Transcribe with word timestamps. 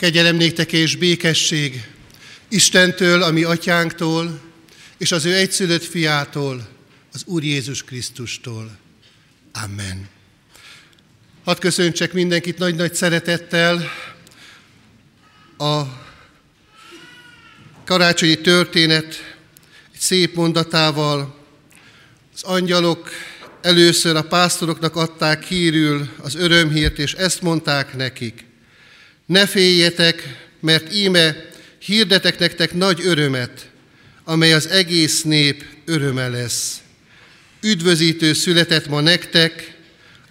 Kegyelem 0.00 0.36
néktek 0.36 0.72
és 0.72 0.96
békesség 0.96 1.86
Istentől, 2.48 3.22
a 3.22 3.30
mi 3.30 3.42
atyánktól, 3.42 4.40
és 4.98 5.12
az 5.12 5.24
ő 5.24 5.34
egyszülött 5.34 5.84
fiától, 5.84 6.68
az 7.12 7.22
Úr 7.26 7.44
Jézus 7.44 7.84
Krisztustól. 7.84 8.78
Amen. 9.64 10.08
Hadd 11.44 11.60
köszöntsek 11.60 12.12
mindenkit 12.12 12.58
nagy-nagy 12.58 12.94
szeretettel 12.94 13.90
a 15.58 15.82
karácsonyi 17.84 18.40
történet 18.40 19.36
egy 19.94 20.00
szép 20.00 20.34
mondatával. 20.34 21.44
Az 22.34 22.42
angyalok 22.42 23.10
először 23.62 24.16
a 24.16 24.22
pásztoroknak 24.22 24.96
adták 24.96 25.44
hírül 25.44 26.08
az 26.18 26.34
örömhírt, 26.34 26.98
és 26.98 27.12
ezt 27.12 27.42
mondták 27.42 27.96
nekik. 27.96 28.45
Ne 29.26 29.46
féljetek, 29.46 30.46
mert 30.60 30.94
íme 30.94 31.36
hirdetek 31.78 32.38
nektek 32.38 32.74
nagy 32.74 33.00
örömet, 33.04 33.70
amely 34.24 34.52
az 34.52 34.68
egész 34.68 35.22
nép 35.22 35.64
öröme 35.84 36.28
lesz. 36.28 36.80
Üdvözítő 37.60 38.32
született 38.32 38.88
ma 38.88 39.00
nektek, 39.00 39.76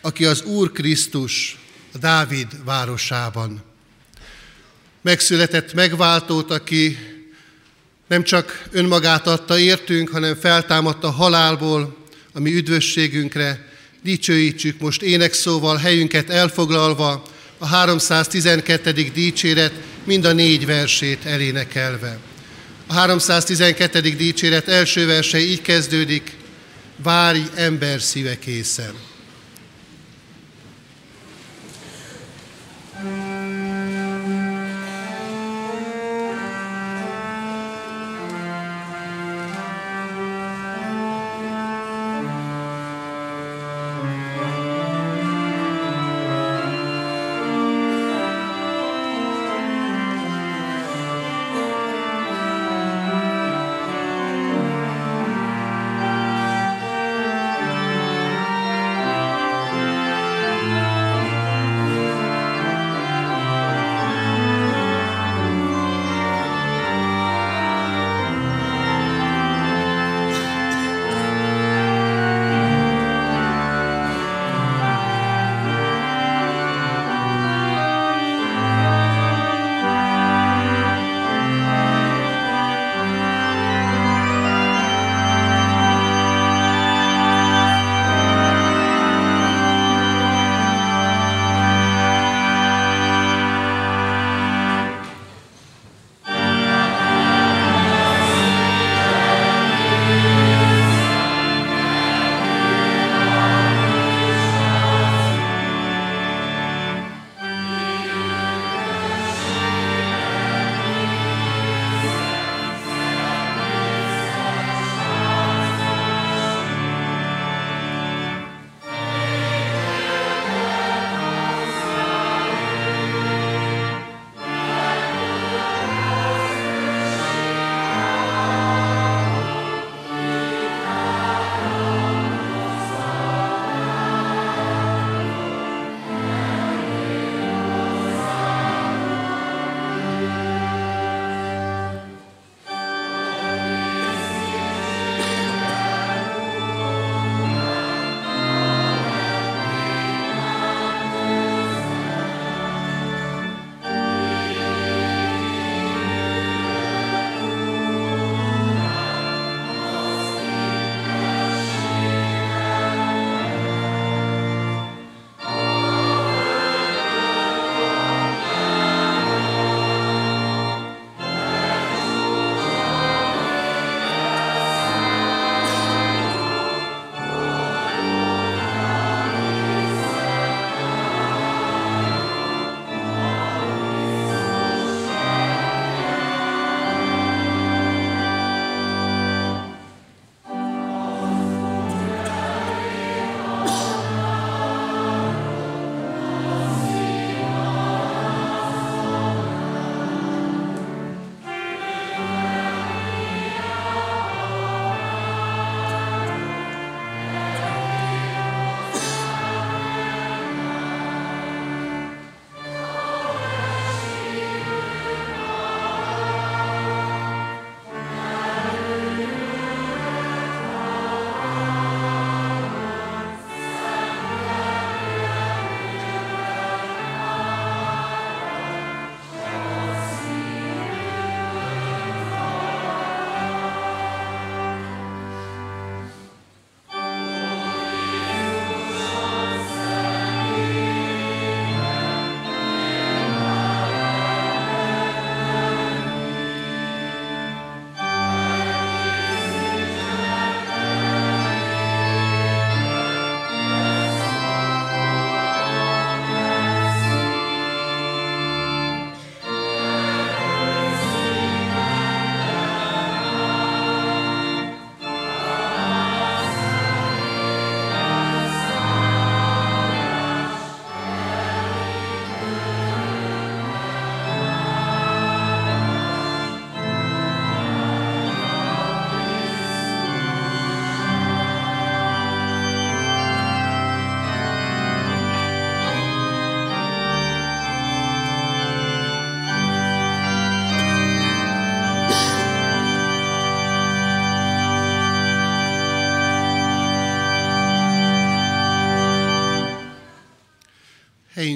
aki 0.01 0.25
az 0.25 0.41
Úr 0.41 0.71
Krisztus, 0.71 1.57
a 1.93 1.97
Dávid 1.97 2.47
városában. 2.65 3.63
Megszületett 5.01 5.73
megváltót, 5.73 6.51
aki 6.51 6.97
nem 8.07 8.23
csak 8.23 8.67
önmagát 8.71 9.27
adta 9.27 9.59
értünk, 9.59 10.09
hanem 10.09 10.35
feltámadta 10.35 11.11
halálból, 11.11 11.97
ami 12.33 12.53
üdvösségünkre. 12.53 13.69
Dicsőítsük 14.03 14.79
most 14.79 15.01
énekszóval 15.01 15.77
helyünket 15.77 16.29
elfoglalva, 16.29 17.23
a 17.65 17.67
312. 17.67 19.11
dicséret 19.13 19.71
mind 20.03 20.25
a 20.25 20.33
négy 20.33 20.65
versét 20.65 21.25
elénekelve. 21.25 22.17
A 22.87 22.93
312. 22.93 24.01
dicséret 24.01 24.67
első 24.67 25.05
verse 25.05 25.39
így 25.39 25.61
kezdődik, 25.61 26.31
várj 26.95 27.41
ember 27.55 28.01
szíve 28.01 28.39
készen. 28.39 28.93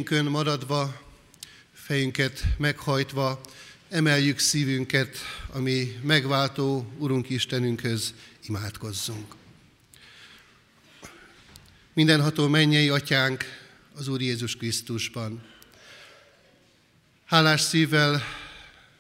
Helyünkön 0.10 0.32
maradva, 0.32 1.02
fejünket 1.74 2.44
meghajtva, 2.58 3.42
emeljük 3.90 4.40
szívünket, 4.40 5.18
ami 5.52 6.00
megváltó 6.04 6.94
Urunk 6.98 7.30
Istenünkhöz 7.30 8.14
imádkozzunk. 8.48 9.36
Mindenható 11.94 12.48
mennyei 12.48 12.90
atyánk 12.90 13.44
az 13.96 14.08
Úr 14.08 14.22
Jézus 14.22 14.56
Krisztusban. 14.56 15.44
Hálás 17.26 17.62
szívvel 17.62 18.22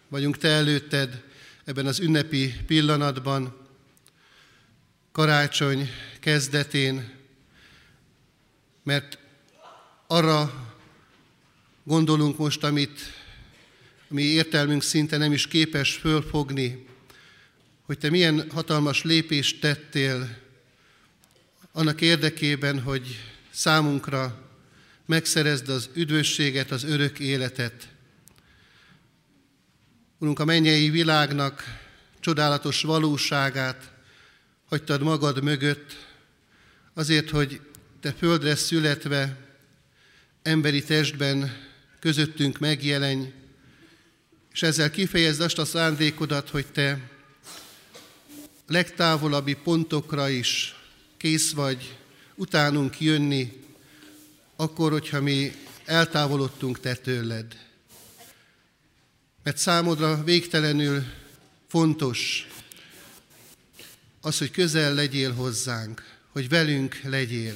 vagyunk 0.07 0.37
Te 0.37 0.47
előtted 0.47 1.23
ebben 1.65 1.85
az 1.85 1.99
ünnepi 1.99 2.55
pillanatban, 2.67 3.67
karácsony 5.11 5.89
kezdetén, 6.19 7.13
mert 8.83 9.17
arra 10.07 10.67
gondolunk 11.89 12.37
most, 12.37 12.63
amit 12.63 12.99
mi 14.07 14.21
értelmünk 14.21 14.83
szinte 14.83 15.17
nem 15.17 15.31
is 15.31 15.47
képes 15.47 15.95
fölfogni, 15.95 16.85
hogy 17.81 17.97
te 17.97 18.09
milyen 18.09 18.49
hatalmas 18.51 19.03
lépést 19.03 19.61
tettél 19.61 20.37
annak 21.71 22.01
érdekében, 22.01 22.81
hogy 22.81 23.19
számunkra 23.49 24.49
megszerezd 25.05 25.69
az 25.69 25.89
üdvösséget, 25.93 26.71
az 26.71 26.83
örök 26.83 27.19
életet. 27.19 27.87
Urunk, 30.17 30.39
a 30.39 30.45
mennyei 30.45 30.89
világnak 30.89 31.63
csodálatos 32.19 32.81
valóságát 32.81 33.91
hagytad 34.65 35.01
magad 35.01 35.43
mögött, 35.43 36.07
azért, 36.93 37.29
hogy 37.29 37.61
te 37.99 38.11
földre 38.11 38.55
születve, 38.55 39.37
emberi 40.41 40.83
testben 40.83 41.67
közöttünk 41.99 42.59
megjelenj, 42.59 43.33
és 44.53 44.61
ezzel 44.61 44.89
kifejezd 44.89 45.41
azt 45.41 45.57
a 45.57 45.65
szándékodat, 45.65 46.49
hogy 46.49 46.65
te 46.65 47.09
legtávolabbi 48.67 49.53
pontokra 49.53 50.29
is 50.29 50.75
kész 51.17 51.51
vagy 51.51 51.97
utánunk 52.35 52.99
jönni, 53.01 53.63
akkor, 54.55 54.91
hogyha 54.91 55.21
mi 55.21 55.51
eltávolodtunk 55.85 56.79
te 56.79 56.95
tőled. 56.95 57.57
Mert 59.43 59.57
számodra 59.57 60.23
végtelenül 60.23 61.03
fontos 61.67 62.47
az, 64.21 64.37
hogy 64.37 64.51
közel 64.51 64.93
legyél 64.93 65.33
hozzánk, 65.33 66.17
hogy 66.31 66.49
velünk 66.49 66.99
legyél, 67.03 67.55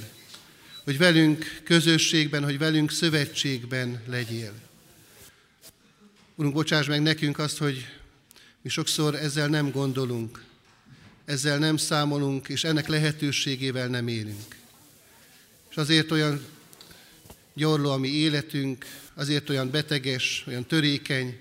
hogy 0.83 0.97
velünk 0.97 1.61
közösségben, 1.63 2.43
hogy 2.43 2.57
velünk 2.57 2.91
szövetségben 2.91 4.01
legyél. 4.07 4.53
Urunk, 6.35 6.53
bocsáss 6.53 6.87
meg 6.87 7.01
nekünk 7.01 7.39
azt, 7.39 7.57
hogy 7.57 7.87
mi 8.61 8.69
sokszor 8.69 9.15
ezzel 9.15 9.47
nem 9.47 9.71
gondolunk, 9.71 10.43
ezzel 11.25 11.57
nem 11.57 11.77
számolunk, 11.77 12.47
és 12.47 12.63
ennek 12.63 12.87
lehetőségével 12.87 13.87
nem 13.87 14.07
élünk. 14.07 14.55
És 15.69 15.75
azért 15.75 16.11
olyan 16.11 16.45
gyorló 17.53 17.91
a 17.91 17.97
mi 17.97 18.07
életünk, 18.07 18.85
azért 19.13 19.49
olyan 19.49 19.71
beteges, 19.71 20.43
olyan 20.47 20.65
törékeny, 20.65 21.39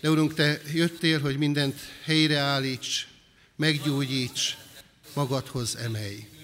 de 0.00 0.10
Urunk, 0.10 0.34
Te 0.34 0.60
jöttél, 0.72 1.20
hogy 1.20 1.36
mindent 1.38 1.80
helyreállíts, 2.04 3.06
meggyógyíts, 3.56 4.56
magadhoz 5.14 5.76
emelj. 5.76 6.37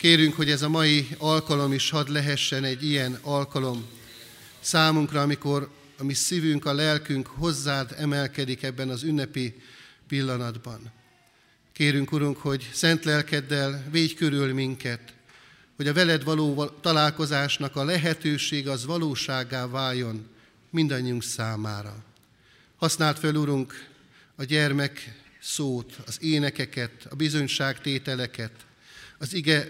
Kérünk, 0.00 0.34
hogy 0.34 0.50
ez 0.50 0.62
a 0.62 0.68
mai 0.68 1.08
alkalom 1.18 1.72
is 1.72 1.90
hadd 1.90 2.12
lehessen 2.12 2.64
egy 2.64 2.84
ilyen 2.84 3.18
alkalom 3.22 3.86
számunkra, 4.60 5.20
amikor 5.20 5.70
a 5.98 6.04
mi 6.04 6.14
szívünk, 6.14 6.64
a 6.66 6.72
lelkünk 6.72 7.26
hozzád 7.26 7.94
emelkedik 7.98 8.62
ebben 8.62 8.88
az 8.88 9.02
ünnepi 9.02 9.54
pillanatban. 10.08 10.92
Kérünk, 11.72 12.12
Urunk, 12.12 12.36
hogy 12.36 12.70
szent 12.72 13.04
lelkeddel 13.04 13.84
védj 13.90 14.14
körül 14.14 14.54
minket, 14.54 15.00
hogy 15.76 15.88
a 15.88 15.92
veled 15.92 16.24
való 16.24 16.64
találkozásnak 16.64 17.76
a 17.76 17.84
lehetőség 17.84 18.68
az 18.68 18.84
valóságá 18.84 19.66
váljon 19.66 20.26
mindannyiunk 20.70 21.22
számára. 21.22 21.96
Használd 22.76 23.16
fel, 23.16 23.34
Urunk, 23.34 23.88
a 24.36 24.44
gyermek 24.44 25.20
szót, 25.40 25.96
az 26.06 26.22
énekeket, 26.22 27.06
a 27.10 27.14
bizonyságtételeket, 27.14 28.52
az 29.20 29.34
ige 29.34 29.68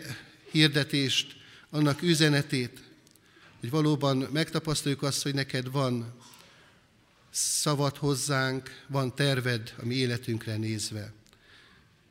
hirdetést, 0.50 1.37
annak 1.70 2.02
üzenetét, 2.02 2.81
hogy 3.61 3.70
valóban 3.70 4.17
megtapasztaljuk 4.17 5.02
azt, 5.02 5.23
hogy 5.23 5.35
neked 5.35 5.70
van 5.70 6.14
szavad 7.31 7.97
hozzánk, 7.97 8.85
van 8.87 9.14
terved 9.14 9.75
a 9.79 9.85
mi 9.85 9.94
életünkre 9.94 10.56
nézve. 10.56 11.12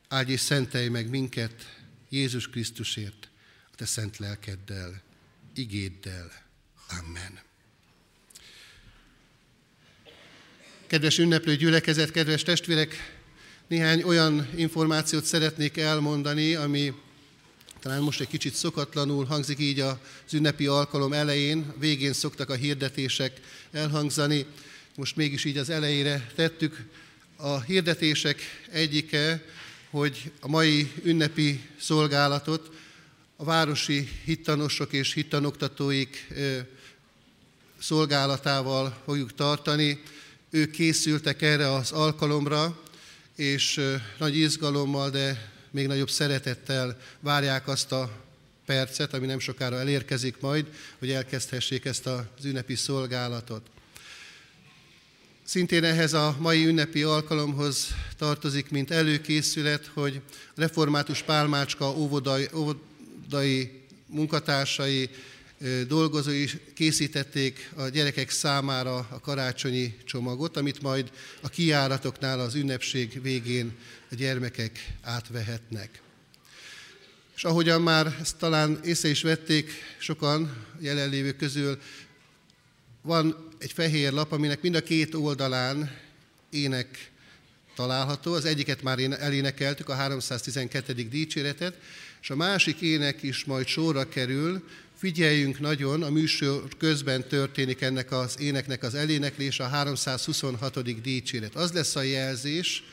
Áldj 0.08 0.32
és 0.32 0.40
szentelj 0.40 0.88
meg 0.88 1.08
minket 1.08 1.78
Jézus 2.08 2.48
Krisztusért, 2.48 3.28
a 3.72 3.76
te 3.76 3.84
szent 3.84 4.16
lelkeddel, 4.16 5.02
igéddel. 5.54 6.32
Amen. 6.98 7.38
Kedves 10.86 11.18
ünneplő 11.18 11.56
gyülekezet, 11.56 12.10
kedves 12.10 12.42
testvérek, 12.42 13.18
néhány 13.66 14.02
olyan 14.02 14.48
információt 14.56 15.24
szeretnék 15.24 15.76
elmondani, 15.76 16.54
ami 16.54 16.94
talán 17.80 18.02
most 18.02 18.20
egy 18.20 18.28
kicsit 18.28 18.54
szokatlanul 18.54 19.24
hangzik 19.24 19.58
így 19.58 19.80
az 19.80 19.96
ünnepi 20.32 20.66
alkalom 20.66 21.12
elején, 21.12 21.72
végén 21.78 22.12
szoktak 22.12 22.50
a 22.50 22.54
hirdetések 22.54 23.40
elhangzani, 23.72 24.46
most 24.96 25.16
mégis 25.16 25.44
így 25.44 25.56
az 25.56 25.70
elejére 25.70 26.30
tettük. 26.34 26.86
A 27.36 27.60
hirdetések 27.60 28.40
egyike, 28.70 29.44
hogy 29.90 30.30
a 30.40 30.48
mai 30.48 30.92
ünnepi 31.02 31.60
szolgálatot 31.80 32.70
a 33.36 33.44
városi 33.44 34.08
hittanosok 34.24 34.92
és 34.92 35.12
hittanoktatóik 35.12 36.26
szolgálatával 37.78 39.00
fogjuk 39.04 39.34
tartani. 39.34 40.02
Ők 40.50 40.70
készültek 40.70 41.42
erre 41.42 41.72
az 41.72 41.92
alkalomra, 41.92 42.80
és 43.36 43.80
nagy 44.18 44.36
izgalommal, 44.36 45.10
de 45.10 45.49
még 45.70 45.86
nagyobb 45.86 46.10
szeretettel 46.10 46.98
várják 47.20 47.68
azt 47.68 47.92
a 47.92 48.10
percet, 48.66 49.14
ami 49.14 49.26
nem 49.26 49.38
sokára 49.38 49.78
elérkezik 49.78 50.40
majd, 50.40 50.66
hogy 50.98 51.10
elkezdhessék 51.10 51.84
ezt 51.84 52.06
az 52.06 52.44
ünnepi 52.44 52.74
szolgálatot. 52.74 53.66
Szintén 55.44 55.84
ehhez 55.84 56.12
a 56.12 56.36
mai 56.38 56.66
ünnepi 56.66 57.02
alkalomhoz 57.02 57.88
tartozik, 58.16 58.70
mint 58.70 58.90
előkészület, 58.90 59.90
hogy 59.94 60.20
református 60.54 61.22
pálmácska 61.22 61.90
óvodai, 61.96 62.48
óvodai 62.54 63.80
munkatársai, 64.06 65.10
dolgozói 65.86 66.44
készítették 66.74 67.70
a 67.76 67.88
gyerekek 67.88 68.30
számára 68.30 68.96
a 68.96 69.20
karácsonyi 69.20 69.96
csomagot, 70.04 70.56
amit 70.56 70.82
majd 70.82 71.10
a 71.40 71.48
kiáratoknál 71.48 72.40
az 72.40 72.54
ünnepség 72.54 73.22
végén 73.22 73.76
a 74.10 74.14
gyermekek 74.14 74.92
átvehetnek. 75.02 76.02
És 77.36 77.44
ahogyan 77.44 77.82
már 77.82 78.16
ezt 78.20 78.36
talán 78.36 78.80
észre 78.84 79.08
is 79.08 79.22
vették 79.22 79.70
sokan 79.98 80.66
jelenlévők 80.78 81.36
közül, 81.36 81.78
van 83.02 83.48
egy 83.58 83.72
fehér 83.72 84.12
lap, 84.12 84.32
aminek 84.32 84.62
mind 84.62 84.74
a 84.74 84.82
két 84.82 85.14
oldalán 85.14 85.96
ének 86.50 87.10
található. 87.74 88.32
Az 88.32 88.44
egyiket 88.44 88.82
már 88.82 88.98
elénekeltük, 88.98 89.88
a 89.88 89.94
312. 89.94 90.92
dicséretet, 90.92 91.78
és 92.22 92.30
a 92.30 92.36
másik 92.36 92.80
ének 92.80 93.22
is 93.22 93.44
majd 93.44 93.66
sorra 93.66 94.08
kerül, 94.08 94.62
Figyeljünk 95.00 95.60
nagyon, 95.60 96.02
a 96.02 96.10
műsor 96.10 96.68
közben 96.78 97.28
történik 97.28 97.80
ennek 97.80 98.12
az 98.12 98.40
éneknek 98.40 98.82
az 98.82 98.94
eléneklése, 98.94 99.64
a 99.64 99.68
326. 99.68 101.02
dicséret. 101.02 101.54
Az 101.54 101.72
lesz 101.72 101.96
a 101.96 102.02
jelzés, 102.02 102.84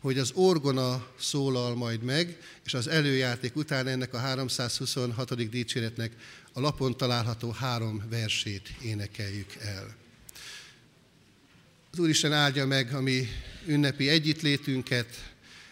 hogy 0.00 0.18
az 0.18 0.30
orgona 0.34 1.06
szólal 1.20 1.74
majd 1.74 2.02
meg, 2.02 2.38
és 2.64 2.74
az 2.74 2.88
előjáték 2.88 3.56
után 3.56 3.86
ennek 3.86 4.14
a 4.14 4.18
326. 4.18 5.48
dicséretnek 5.50 6.12
a 6.52 6.60
lapon 6.60 6.96
található 6.96 7.50
három 7.50 8.04
versét 8.10 8.68
énekeljük 8.82 9.54
el. 9.60 9.96
Az 11.92 11.98
Úristen 11.98 12.32
áldja 12.32 12.66
meg 12.66 12.94
a 12.94 13.00
mi 13.00 13.28
ünnepi 13.66 14.08
együttlétünket, 14.08 15.08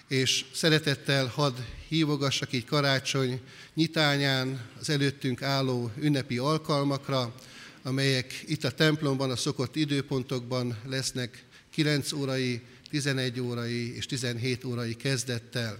és 0.08 0.44
szeretettel 0.52 1.26
hadd 1.26 1.54
hívogassak 1.88 2.52
így 2.52 2.64
karácsony 2.64 3.40
nyitányán 3.76 4.68
az 4.80 4.90
előttünk 4.90 5.42
álló 5.42 5.90
ünnepi 6.00 6.38
alkalmakra, 6.38 7.34
amelyek 7.82 8.44
itt 8.46 8.64
a 8.64 8.70
templomban 8.70 9.30
a 9.30 9.36
szokott 9.36 9.76
időpontokban 9.76 10.78
lesznek 10.86 11.44
9 11.70 12.12
órai, 12.12 12.60
11 12.90 13.40
órai 13.40 13.96
és 13.96 14.06
17 14.06 14.64
órai 14.64 14.94
kezdettel. 14.94 15.78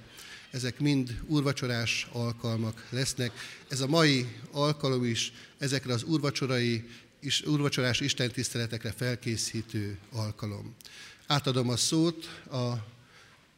Ezek 0.51 0.81
mind 0.81 1.21
úrvacsorás 1.27 2.09
alkalmak 2.13 2.87
lesznek. 2.91 3.33
Ez 3.69 3.81
a 3.81 3.87
mai 3.87 4.27
alkalom 4.51 5.05
is 5.05 5.33
ezekre 5.59 5.93
az 5.93 6.03
úrvacsorai 6.03 6.85
is, 7.21 7.43
úrvacsorás 7.47 8.01
istentiszteletekre 8.01 8.93
felkészítő 8.97 9.99
alkalom. 10.13 10.75
Átadom 11.27 11.69
a 11.69 11.77
szót 11.77 12.43
a 12.51 12.73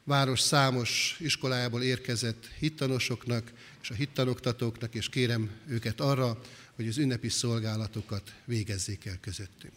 város 0.08 0.40
számos 0.40 1.16
iskolájából 1.20 1.82
érkezett 1.82 2.46
hittanosoknak 2.58 3.52
és 3.82 3.90
a 3.90 3.94
hittanoktatóknak, 3.94 4.94
és 4.94 5.08
kérem 5.08 5.50
őket 5.66 6.00
arra, 6.00 6.40
hogy 6.74 6.88
az 6.88 6.98
ünnepi 6.98 7.28
szolgálatokat 7.28 8.34
végezzék 8.44 9.06
el 9.06 9.18
közöttünk. 9.20 9.74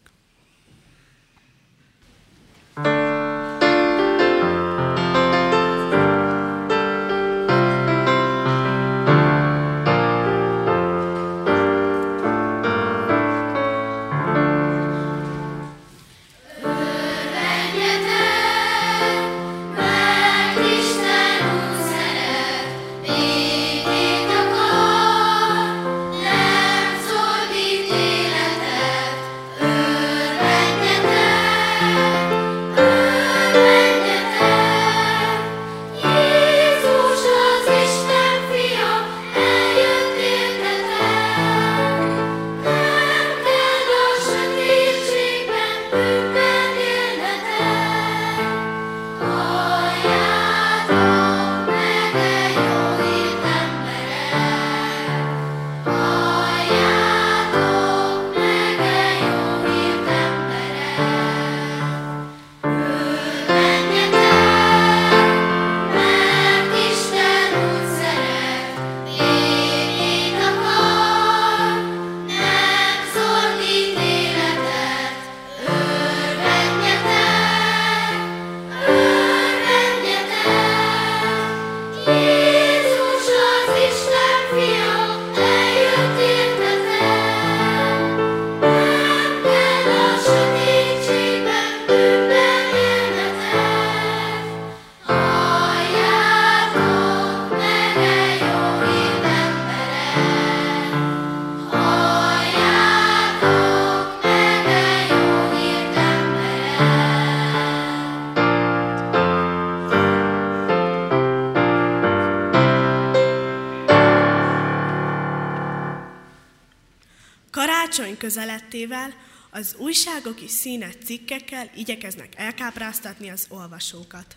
Közelettével 118.72 119.14
az 119.50 119.76
újságok 119.78 120.42
is 120.42 120.52
színes 120.52 120.94
cikkekkel 121.04 121.70
igyekeznek 121.76 122.34
elkápráztatni 122.36 123.30
az 123.30 123.46
olvasókat. 123.50 124.36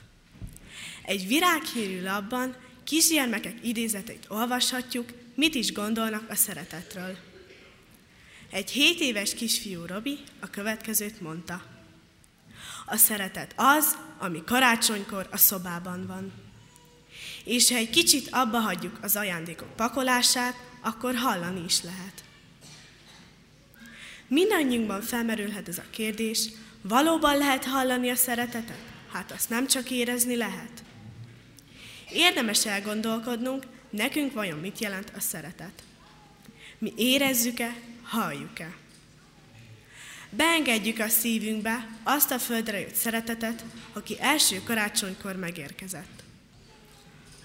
Egy 1.03 1.27
virághírű 1.27 2.03
labban 2.03 2.57
kisgyermekek 2.85 3.55
idézeteit 3.63 4.27
olvashatjuk, 4.29 5.09
mit 5.35 5.55
is 5.55 5.73
gondolnak 5.73 6.31
a 6.31 6.35
szeretetről. 6.35 7.17
Egy 8.51 8.71
7 8.71 9.01
éves 9.01 9.35
kisfiú 9.35 9.87
Robi 9.87 10.19
a 10.41 10.51
következőt 10.51 11.21
mondta. 11.21 11.63
A 12.87 12.97
szeretet 12.97 13.53
az, 13.57 13.97
ami 14.19 14.45
karácsonykor 14.45 15.29
a 15.31 15.37
szobában 15.37 16.07
van. 16.07 16.33
És 17.45 17.71
ha 17.71 17.77
egy 17.77 17.91
kicsit 17.91 18.29
abba 18.31 18.59
hagyjuk 18.59 18.99
az 19.03 19.17
ajándékok 19.17 19.77
pakolását, 19.77 20.55
akkor 20.81 21.15
hallani 21.15 21.65
is 21.65 21.83
lehet. 21.83 22.24
Mindannyiunkban 24.35 25.03
felmerülhet 25.03 25.69
ez 25.69 25.79
a 25.79 25.91
kérdés, 25.91 26.49
valóban 26.83 27.39
lehet 27.39 27.65
hallani 27.65 28.11
a 28.11 28.15
szeretetet? 28.15 28.79
Hát 29.13 29.33
azt 29.33 29.49
nem 29.49 29.67
csak 29.67 29.91
érezni 29.91 30.37
lehet. 30.37 30.85
Érdemes 32.11 32.67
elgondolkodnunk, 32.67 33.63
nekünk 33.91 34.33
vajon 34.33 34.59
mit 34.59 34.79
jelent 34.79 35.13
a 35.17 35.21
szeretet. 35.21 35.83
Mi 36.79 36.93
érezzük-e, 36.97 37.75
halljuk-e? 38.03 38.75
Beengedjük 40.31 40.99
a 40.99 41.09
szívünkbe 41.09 41.89
azt 42.03 42.31
a 42.31 42.39
földre 42.39 42.81
jött 42.81 42.95
szeretetet, 42.95 43.65
aki 43.93 44.17
első 44.21 44.63
karácsonykor 44.65 45.37
megérkezett. 45.37 46.23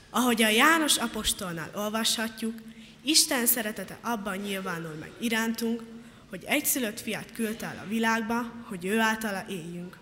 Ahogy 0.09 0.41
a 0.41 0.49
János 0.49 0.97
apostolnál 0.97 1.71
olvashatjuk, 1.75 2.53
Isten 3.01 3.45
szeretete 3.45 3.97
abban 4.01 4.37
nyilvánul 4.37 4.93
meg 4.99 5.11
irántunk, 5.19 5.81
hogy 6.29 6.43
egyszülött 6.47 6.99
fiát 6.99 7.31
küldte 7.31 7.65
el 7.65 7.83
a 7.85 7.87
világba, 7.87 8.51
hogy 8.63 8.85
ő 8.85 8.99
általa 8.99 9.45
éljünk. 9.49 9.97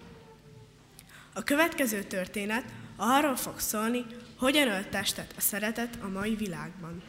A 1.34 1.43
következő 1.43 2.03
történet 2.03 2.65
arról 2.96 3.36
fog 3.36 3.60
szólni, 3.60 4.05
hogyan 4.38 4.67
ölt 4.67 4.88
testet 4.88 5.34
a 5.38 5.41
szeretet 5.41 5.98
a 6.01 6.07
mai 6.07 6.36
világban. 6.36 7.03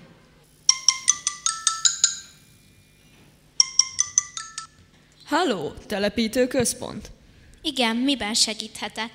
Halló, 5.24 5.74
telepítő 5.86 6.46
központ? 6.46 7.10
Igen, 7.62 7.96
miben 7.96 8.34
segíthetek? 8.34 9.10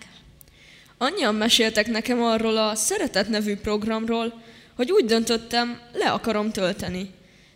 Annyian 0.97 1.35
meséltek 1.35 1.87
nekem 1.87 2.21
arról 2.21 2.57
a 2.57 2.75
Szeretet 2.75 3.29
nevű 3.29 3.55
programról, 3.55 4.41
hogy 4.75 4.91
úgy 4.91 5.05
döntöttem, 5.05 5.81
le 5.93 6.11
akarom 6.11 6.51
tölteni. 6.51 7.09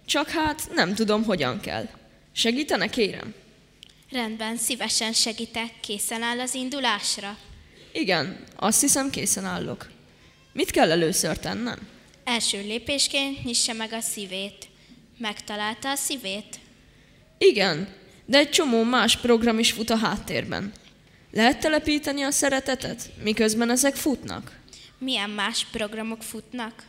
Csak 0.06 0.30
hát 0.30 0.70
nem 0.74 0.94
tudom, 0.94 1.24
hogyan 1.24 1.60
kell. 1.60 1.88
Segítene, 2.38 2.88
kérem? 2.88 3.34
Rendben, 4.12 4.58
szívesen 4.58 5.14
segítek. 5.14 5.80
Készen 5.82 6.22
áll 6.22 6.40
az 6.40 6.54
indulásra? 6.54 7.38
Igen, 7.92 8.44
azt 8.56 8.82
hiszem 8.82 9.10
készen 9.10 9.46
állok. 9.46 9.90
Mit 10.54 10.72
kell 10.72 10.92
először 10.92 11.38
tennem? 11.38 11.88
Első 12.24 12.58
lépésként 12.58 13.44
nyissa 13.44 13.74
meg 13.74 13.94
a 13.94 14.00
szívét. 14.00 14.68
Megtalálta 15.18 15.90
a 15.90 15.96
szívét? 15.96 16.60
Igen, 17.38 17.88
de 18.26 18.38
egy 18.38 18.50
csomó 18.50 18.84
más 18.84 19.18
program 19.18 19.60
is 19.60 19.72
fut 19.72 19.90
a 19.90 19.98
háttérben. 19.98 20.72
Lehet 21.32 21.60
telepíteni 21.60 22.22
a 22.22 22.32
szeretetet, 22.32 23.12
miközben 23.24 23.70
ezek 23.70 23.96
futnak? 23.96 24.60
Milyen 24.98 25.30
más 25.30 25.66
programok 25.72 26.24
futnak? 26.24 26.84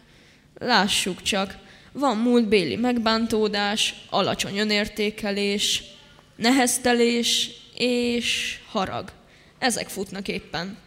Lássuk 0.58 1.22
csak. 1.22 1.66
Van 1.98 2.16
múltbéli 2.16 2.76
megbántódás, 2.76 3.94
alacsony 4.10 4.58
önértékelés, 4.58 5.82
neheztelés 6.36 7.50
és 7.74 8.58
harag. 8.70 9.12
Ezek 9.58 9.88
futnak 9.88 10.28
éppen. 10.28 10.78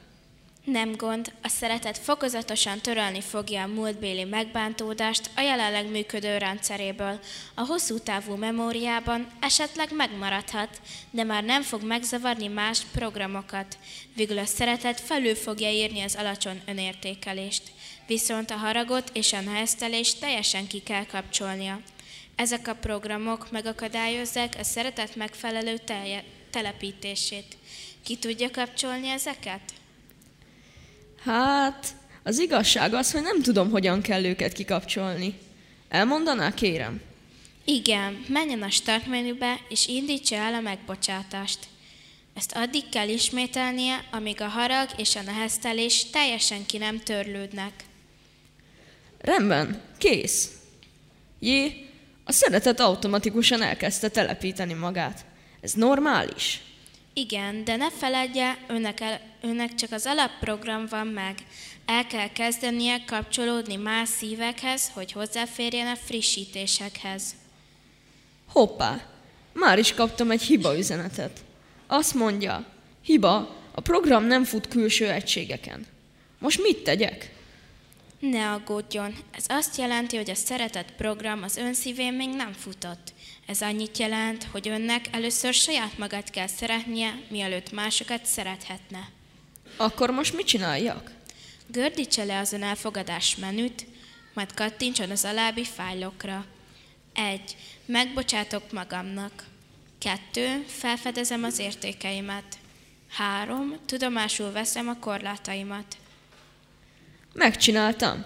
Nem 0.63 0.95
gond, 0.95 1.33
a 1.41 1.47
szeretet 1.47 1.97
fokozatosan 1.97 2.79
törölni 2.79 3.21
fogja 3.21 3.61
a 3.61 3.67
múltbéli 3.67 4.23
megbántódást 4.23 5.29
a 5.35 5.41
jelenleg 5.41 5.89
működő 5.89 6.37
rendszeréből. 6.37 7.19
A 7.55 7.61
hosszú 7.61 7.99
távú 7.99 8.35
memóriában 8.35 9.27
esetleg 9.39 9.89
megmaradhat, 9.95 10.81
de 11.09 11.23
már 11.23 11.43
nem 11.43 11.61
fog 11.61 11.83
megzavarni 11.83 12.47
más 12.47 12.81
programokat. 12.91 13.77
Végül 14.15 14.37
a 14.37 14.45
szeretet 14.45 14.99
felül 14.99 15.35
fogja 15.35 15.69
írni 15.69 16.01
az 16.01 16.15
alacsony 16.15 16.61
önértékelést 16.65 17.63
viszont 18.11 18.51
a 18.51 18.55
haragot 18.55 19.09
és 19.13 19.33
a 19.33 19.41
neheztelést 19.41 20.19
teljesen 20.19 20.67
ki 20.67 20.79
kell 20.79 21.05
kapcsolnia. 21.05 21.81
Ezek 22.35 22.67
a 22.67 22.73
programok 22.73 23.51
megakadályozzák 23.51 24.55
a 24.59 24.63
szeretet 24.63 25.15
megfelelő 25.15 25.77
telje, 25.77 26.23
telepítését. 26.49 27.57
Ki 28.03 28.15
tudja 28.15 28.51
kapcsolni 28.51 29.09
ezeket? 29.09 29.61
Hát, 31.23 31.87
az 32.23 32.39
igazság 32.39 32.93
az, 32.93 33.11
hogy 33.11 33.21
nem 33.21 33.41
tudom, 33.41 33.69
hogyan 33.69 34.01
kell 34.01 34.23
őket 34.23 34.53
kikapcsolni. 34.53 35.39
Elmondaná, 35.89 36.53
kérem? 36.53 37.01
Igen, 37.65 38.25
menjen 38.27 38.61
a 38.61 38.69
start 38.69 39.07
menübe, 39.07 39.59
és 39.69 39.87
indítsa 39.87 40.35
el 40.35 40.53
a 40.53 40.61
megbocsátást. 40.61 41.59
Ezt 42.33 42.55
addig 42.55 42.89
kell 42.89 43.09
ismételnie, 43.09 44.05
amíg 44.11 44.41
a 44.41 44.47
harag 44.47 44.89
és 44.97 45.15
a 45.15 45.21
neheztelés 45.21 46.09
teljesen 46.09 46.65
ki 46.65 46.77
nem 46.77 46.99
törlődnek. 46.99 47.89
Rendben, 49.21 49.81
kész. 49.97 50.51
Jé, 51.39 51.85
a 52.25 52.31
szeretet 52.31 52.79
automatikusan 52.79 53.61
elkezdte 53.61 54.09
telepíteni 54.09 54.73
magát. 54.73 55.25
Ez 55.61 55.73
normális? 55.73 56.61
Igen, 57.13 57.63
de 57.63 57.75
ne 57.75 57.91
feledje, 57.91 58.57
önnek, 58.67 58.99
el, 58.99 59.21
önnek 59.41 59.75
csak 59.75 59.91
az 59.91 60.05
alapprogram 60.05 60.85
van 60.89 61.07
meg. 61.07 61.35
El 61.85 62.07
kell 62.07 62.27
kezdenie 62.27 63.03
kapcsolódni 63.05 63.75
más 63.75 64.09
szívekhez, 64.09 64.91
hogy 64.93 65.11
hozzáférjen 65.11 65.87
a 65.87 65.95
frissítésekhez. 65.95 67.23
Hoppá, 68.47 69.05
már 69.53 69.79
is 69.79 69.93
kaptam 69.93 70.31
egy 70.31 70.41
hiba 70.41 70.77
üzenetet. 70.77 71.39
Azt 71.87 72.13
mondja, 72.13 72.65
hiba, 73.01 73.55
a 73.71 73.81
program 73.81 74.23
nem 74.23 74.43
fut 74.43 74.67
külső 74.67 75.09
egységeken. 75.09 75.85
Most 76.39 76.61
mit 76.61 76.83
tegyek? 76.83 77.40
Ne 78.21 78.51
aggódjon, 78.51 79.15
ez 79.31 79.45
azt 79.47 79.77
jelenti, 79.77 80.15
hogy 80.15 80.29
a 80.29 80.35
szeretett 80.35 80.91
program 80.91 81.43
az 81.43 81.57
ön 81.57 81.73
szívén 81.73 82.13
még 82.13 82.29
nem 82.29 82.53
futott. 82.53 83.13
Ez 83.45 83.61
annyit 83.61 83.97
jelent, 83.97 84.43
hogy 84.43 84.67
önnek 84.67 85.05
először 85.11 85.53
saját 85.53 85.97
magát 85.97 86.29
kell 86.29 86.47
szeretnie, 86.47 87.19
mielőtt 87.29 87.71
másokat 87.71 88.25
szerethetne. 88.25 89.09
Akkor 89.75 90.09
most 90.09 90.33
mit 90.33 90.45
csináljak? 90.45 91.11
Gördítse 91.67 92.23
le 92.23 92.39
az 92.39 92.53
elfogadás 92.53 93.35
menüt, 93.35 93.85
majd 94.33 94.53
kattintson 94.53 95.09
az 95.09 95.25
alábbi 95.25 95.63
fájlokra. 95.63 96.45
1. 97.13 97.55
Megbocsátok 97.85 98.71
magamnak. 98.71 99.43
2. 99.97 100.65
Felfedezem 100.67 101.43
az 101.43 101.59
értékeimet. 101.59 102.57
3. 103.09 103.75
Tudomásul 103.85 104.51
veszem 104.51 104.87
a 104.87 104.99
korlátaimat. 104.99 105.97
Megcsináltam. 107.33 108.25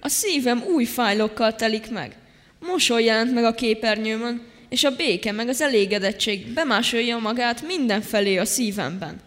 A 0.00 0.08
szívem 0.08 0.62
új 0.62 0.84
fájlokkal 0.84 1.54
telik 1.54 1.90
meg. 1.90 2.16
Mosoly 2.60 3.04
jelent 3.04 3.32
meg 3.32 3.44
a 3.44 3.54
képernyőmön, 3.54 4.42
és 4.68 4.84
a 4.84 4.96
béke 4.96 5.32
meg 5.32 5.48
az 5.48 5.60
elégedettség 5.60 6.46
bemásolja 6.46 7.18
magát 7.18 7.62
mindenfelé 7.66 8.36
a 8.36 8.44
szívemben. 8.44 9.20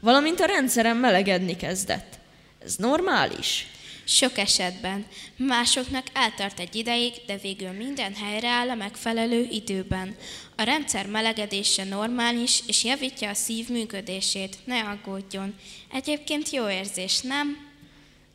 Valamint 0.00 0.40
a 0.40 0.44
rendszerem 0.44 0.98
melegedni 0.98 1.56
kezdett. 1.56 2.18
Ez 2.64 2.76
normális? 2.76 3.66
Sok 4.04 4.38
esetben. 4.38 5.06
Másoknak 5.36 6.06
eltart 6.12 6.60
egy 6.60 6.76
ideig, 6.76 7.12
de 7.26 7.36
végül 7.36 7.70
minden 7.70 8.14
helyreáll 8.14 8.70
a 8.70 8.74
megfelelő 8.74 9.46
időben. 9.50 10.16
A 10.56 10.62
rendszer 10.62 11.06
melegedése 11.06 11.84
normális, 11.84 12.62
és 12.66 12.84
javítja 12.84 13.28
a 13.28 13.34
szív 13.34 13.68
működését. 13.68 14.56
Ne 14.64 14.80
aggódjon. 14.80 15.54
Egyébként 15.92 16.50
jó 16.50 16.68
érzés, 16.68 17.20
nem? 17.20 17.67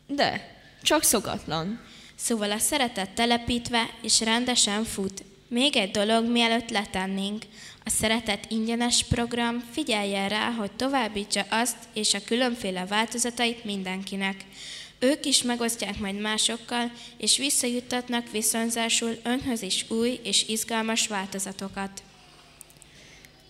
De, 0.06 0.56
csak 0.82 1.02
szokatlan. 1.02 1.80
Szóval 2.14 2.50
a 2.50 2.58
szeretet 2.58 3.10
telepítve 3.10 3.90
és 4.02 4.20
rendesen 4.20 4.84
fut. 4.84 5.22
Még 5.48 5.76
egy 5.76 5.90
dolog, 5.90 6.30
mielőtt 6.30 6.70
letennénk. 6.70 7.42
A 7.84 7.90
szeretet 7.90 8.46
ingyenes 8.48 9.04
program 9.08 9.64
figyeljen 9.72 10.28
rá, 10.28 10.50
hogy 10.50 10.72
továbbítsa 10.72 11.44
azt 11.48 11.76
és 11.92 12.14
a 12.14 12.24
különféle 12.26 12.86
változatait 12.86 13.64
mindenkinek. 13.64 14.44
Ők 14.98 15.24
is 15.24 15.42
megosztják 15.42 15.98
majd 15.98 16.20
másokkal, 16.20 16.90
és 17.18 17.36
visszajuttatnak 17.36 18.30
viszonzásul 18.30 19.18
önhöz 19.22 19.62
is 19.62 19.84
új 19.88 20.20
és 20.22 20.48
izgalmas 20.48 21.06
változatokat. 21.06 22.02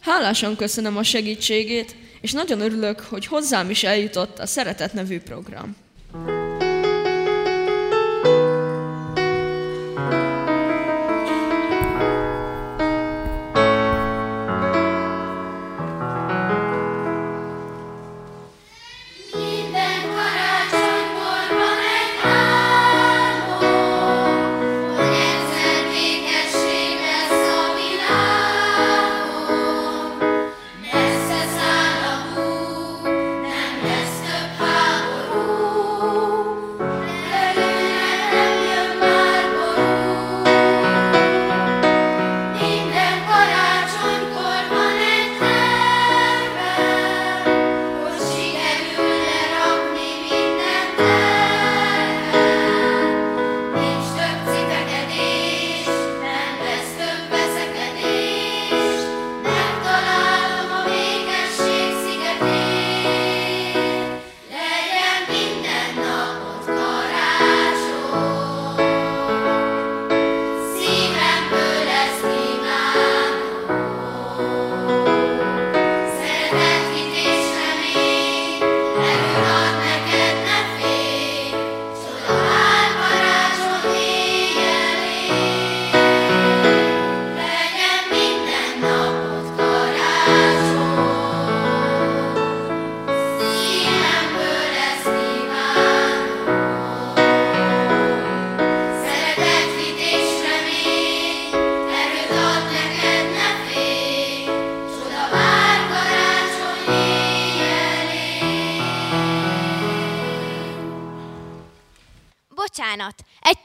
Hálásan 0.00 0.56
köszönöm 0.56 0.96
a 0.96 1.02
segítségét, 1.02 1.96
és 2.20 2.32
nagyon 2.32 2.60
örülök, 2.60 3.00
hogy 3.00 3.26
hozzám 3.26 3.70
is 3.70 3.84
eljutott 3.84 4.38
a 4.38 4.46
Szeretet 4.46 4.92
nevű 4.92 5.20
program. 5.20 5.76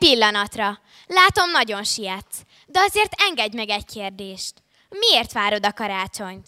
Pillanatra. 0.10 0.80
Látom, 1.08 1.52
nagyon 1.52 1.84
sietsz. 1.84 2.38
De 2.67 2.80
azért 2.80 3.13
engedj 3.17 3.56
meg 3.56 3.69
egy 3.69 3.86
kérdést. 3.86 4.54
Miért 4.89 5.32
várod 5.32 5.65
a 5.65 5.74
karácsonyt? 5.74 6.48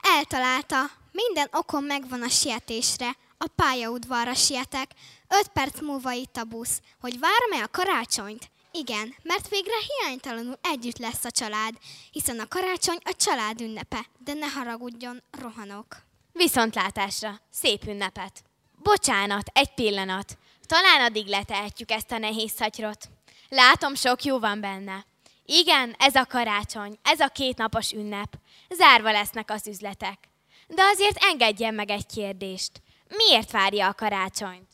Eltalálta. 0.00 0.76
Minden 1.12 1.48
okom 1.52 1.84
megvan 1.84 2.22
a 2.22 2.28
sietésre. 2.28 3.16
A 3.38 3.46
pályaudvarra 3.56 4.34
sietek. 4.34 4.90
Öt 5.28 5.48
perc 5.48 5.80
múlva 5.80 6.12
itt 6.12 6.36
a 6.36 6.44
busz. 6.44 6.80
Hogy 7.00 7.18
várom-e 7.18 7.62
a 7.62 7.70
karácsonyt? 7.70 8.50
Igen, 8.72 9.14
mert 9.22 9.48
végre 9.48 9.76
hiánytalanul 9.86 10.58
együtt 10.62 10.98
lesz 10.98 11.24
a 11.24 11.30
család, 11.30 11.74
hiszen 12.10 12.40
a 12.40 12.48
karácsony 12.48 12.98
a 13.04 13.12
család 13.16 13.60
ünnepe, 13.60 14.06
de 14.24 14.32
ne 14.32 14.46
haragudjon, 14.46 15.22
rohanok. 15.40 15.86
Viszontlátásra, 16.32 17.40
szép 17.50 17.86
ünnepet. 17.86 18.42
Bocsánat, 18.82 19.50
egy 19.52 19.74
pillanat. 19.74 20.38
Talán 20.68 21.00
addig 21.00 21.26
letehetjük 21.26 21.90
ezt 21.90 22.12
a 22.12 22.18
nehéz 22.18 22.52
szatyrot. 22.52 23.08
Látom, 23.48 23.94
sok 23.94 24.22
jó 24.22 24.38
van 24.38 24.60
benne. 24.60 25.06
Igen, 25.44 25.94
ez 25.98 26.14
a 26.14 26.24
karácsony, 26.24 26.98
ez 27.02 27.20
a 27.20 27.28
kétnapos 27.28 27.92
ünnep. 27.92 28.34
Zárva 28.68 29.10
lesznek 29.10 29.50
az 29.50 29.66
üzletek. 29.66 30.18
De 30.66 30.82
azért 30.82 31.16
engedjen 31.20 31.74
meg 31.74 31.90
egy 31.90 32.06
kérdést. 32.06 32.70
Miért 33.08 33.50
várja 33.50 33.88
a 33.88 33.94
karácsonyt? 33.94 34.68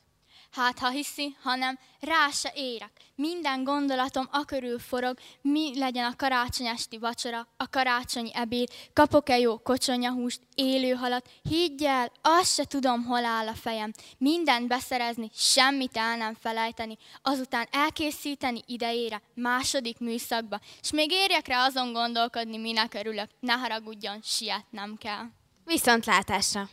Hát 0.55 0.79
ha 0.79 0.89
hiszi, 0.89 1.37
hanem 1.43 1.79
rá 2.01 2.31
se 2.31 2.53
érek. 2.55 2.91
Minden 3.15 3.65
gondolatom 3.65 4.29
akörül 4.31 4.79
forog, 4.79 5.19
mi 5.41 5.79
legyen 5.79 6.05
a 6.05 6.17
karácsony 6.17 6.67
esti 6.67 6.99
vacsora, 6.99 7.47
a 7.57 7.69
karácsonyi 7.69 8.31
ebéd, 8.35 8.69
kapok-e 8.93 9.39
jó 9.39 9.59
kocsonyahúst, 9.59 10.41
élő 10.55 10.93
halat, 10.93 11.31
higgy 11.43 11.85
el, 11.85 12.13
azt 12.23 12.55
se 12.55 12.65
tudom, 12.65 13.05
hol 13.05 13.25
áll 13.25 13.49
a 13.49 13.55
fejem. 13.55 13.93
Mindent 14.19 14.69
beszerezni, 14.69 15.31
semmit 15.35 15.97
el 15.97 16.17
nem 16.17 16.35
felejteni, 16.35 16.99
azután 17.23 17.69
elkészíteni 17.71 18.63
idejére, 18.67 19.23
második 19.35 19.99
műszakba, 19.99 20.61
és 20.81 20.91
még 20.91 21.11
érjek 21.11 21.47
rá 21.47 21.65
azon 21.65 21.93
gondolkodni, 21.93 22.57
minek 22.57 22.95
örülök, 22.95 23.31
ne 23.41 23.53
haragudjon, 23.53 24.21
sietnem 24.23 24.97
kell. 24.97 25.25
Viszontlátásra! 25.65 26.69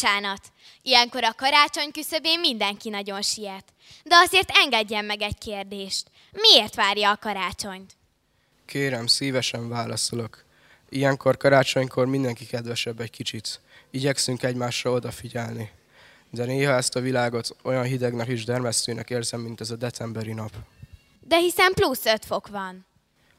Bocsánat, 0.00 0.40
ilyenkor 0.82 1.24
a 1.24 1.34
karácsony 1.36 1.90
küszöbén 1.90 2.40
mindenki 2.40 2.88
nagyon 2.88 3.22
siet. 3.22 3.64
De 4.04 4.16
azért 4.16 4.50
engedjen 4.52 5.04
meg 5.04 5.22
egy 5.22 5.38
kérdést. 5.38 6.10
Miért 6.32 6.74
várja 6.74 7.10
a 7.10 7.16
karácsonyt? 7.16 7.96
Kérem, 8.66 9.06
szívesen 9.06 9.68
válaszolok. 9.68 10.44
Ilyenkor 10.88 11.36
karácsonykor 11.36 12.06
mindenki 12.06 12.46
kedvesebb 12.46 13.00
egy 13.00 13.10
kicsit. 13.10 13.60
Igyekszünk 13.90 14.42
egymásra 14.42 14.90
odafigyelni. 14.90 15.70
De 16.30 16.44
néha 16.44 16.72
ezt 16.72 16.96
a 16.96 17.00
világot 17.00 17.56
olyan 17.62 17.84
hidegnek 17.84 18.28
és 18.28 18.44
dermesztőnek 18.44 19.10
érzem, 19.10 19.40
mint 19.40 19.60
ez 19.60 19.70
a 19.70 19.76
decemberi 19.76 20.32
nap. 20.32 20.52
De 21.20 21.36
hiszen 21.36 21.72
plusz 21.72 22.04
5 22.04 22.24
fok 22.24 22.48
van. 22.48 22.86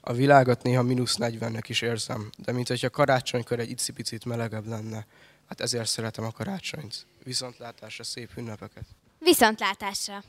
A 0.02 0.14
világot 0.14 0.64
néha 0.64 0.84
mínusz 0.84 1.16
40-nek 1.20 1.64
is 1.68 1.82
érzem, 1.82 2.30
de 2.38 2.52
mint 2.52 2.68
hogyha 2.68 2.90
karácsonykor 2.90 3.60
egy 3.60 3.70
icipicit 3.70 4.26
melegebb 4.26 4.68
lenne. 4.68 5.06
Hát 5.50 5.62
ezért 5.62 5.88
szeretem 5.88 6.24
a 6.24 6.32
karácsonyt. 6.32 7.06
Viszontlátásra, 7.24 8.04
szép 8.04 8.32
ünnepeket! 8.36 8.86
Viszontlátásra! 9.20 10.24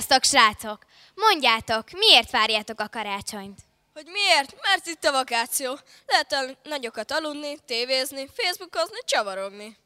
Sziasztok, 0.00 0.24
srácok! 0.24 0.78
Mondjátok, 1.14 1.90
miért 1.90 2.30
várjátok 2.30 2.80
a 2.80 2.88
karácsonyt? 2.88 3.58
Hogy 3.94 4.06
miért? 4.06 4.54
Mert 4.62 4.86
itt 4.86 5.04
a 5.04 5.12
vakáció. 5.12 5.78
Lehet 6.06 6.56
nagyokat 6.62 7.10
aludni, 7.12 7.58
tévézni, 7.66 8.28
facebookozni, 8.34 8.98
csavarogni. 9.04 9.76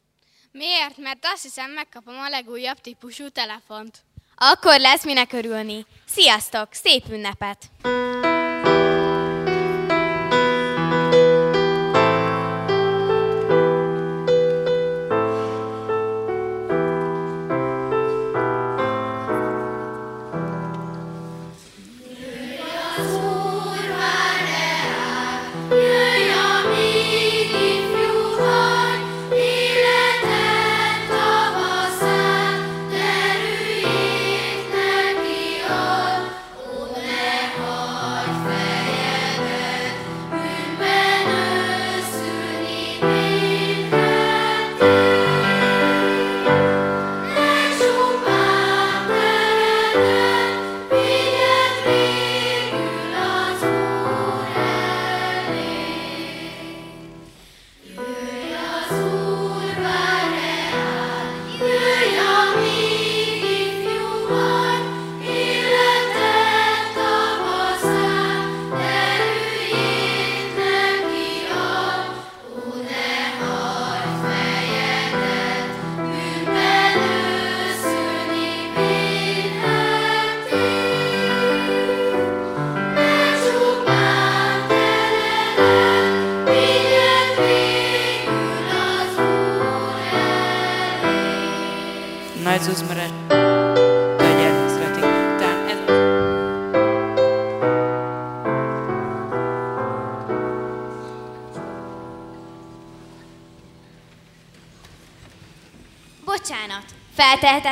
Miért? 0.51 0.97
Mert 0.97 1.25
azt 1.33 1.43
hiszem 1.43 1.71
megkapom 1.71 2.19
a 2.19 2.29
legújabb 2.29 2.81
típusú 2.81 3.29
telefont. 3.29 3.97
Akkor 4.35 4.79
lesz 4.79 5.03
minek 5.03 5.33
örülni. 5.33 5.85
Sziasztok, 6.07 6.67
szép 6.71 7.03
ünnepet! 7.09 7.63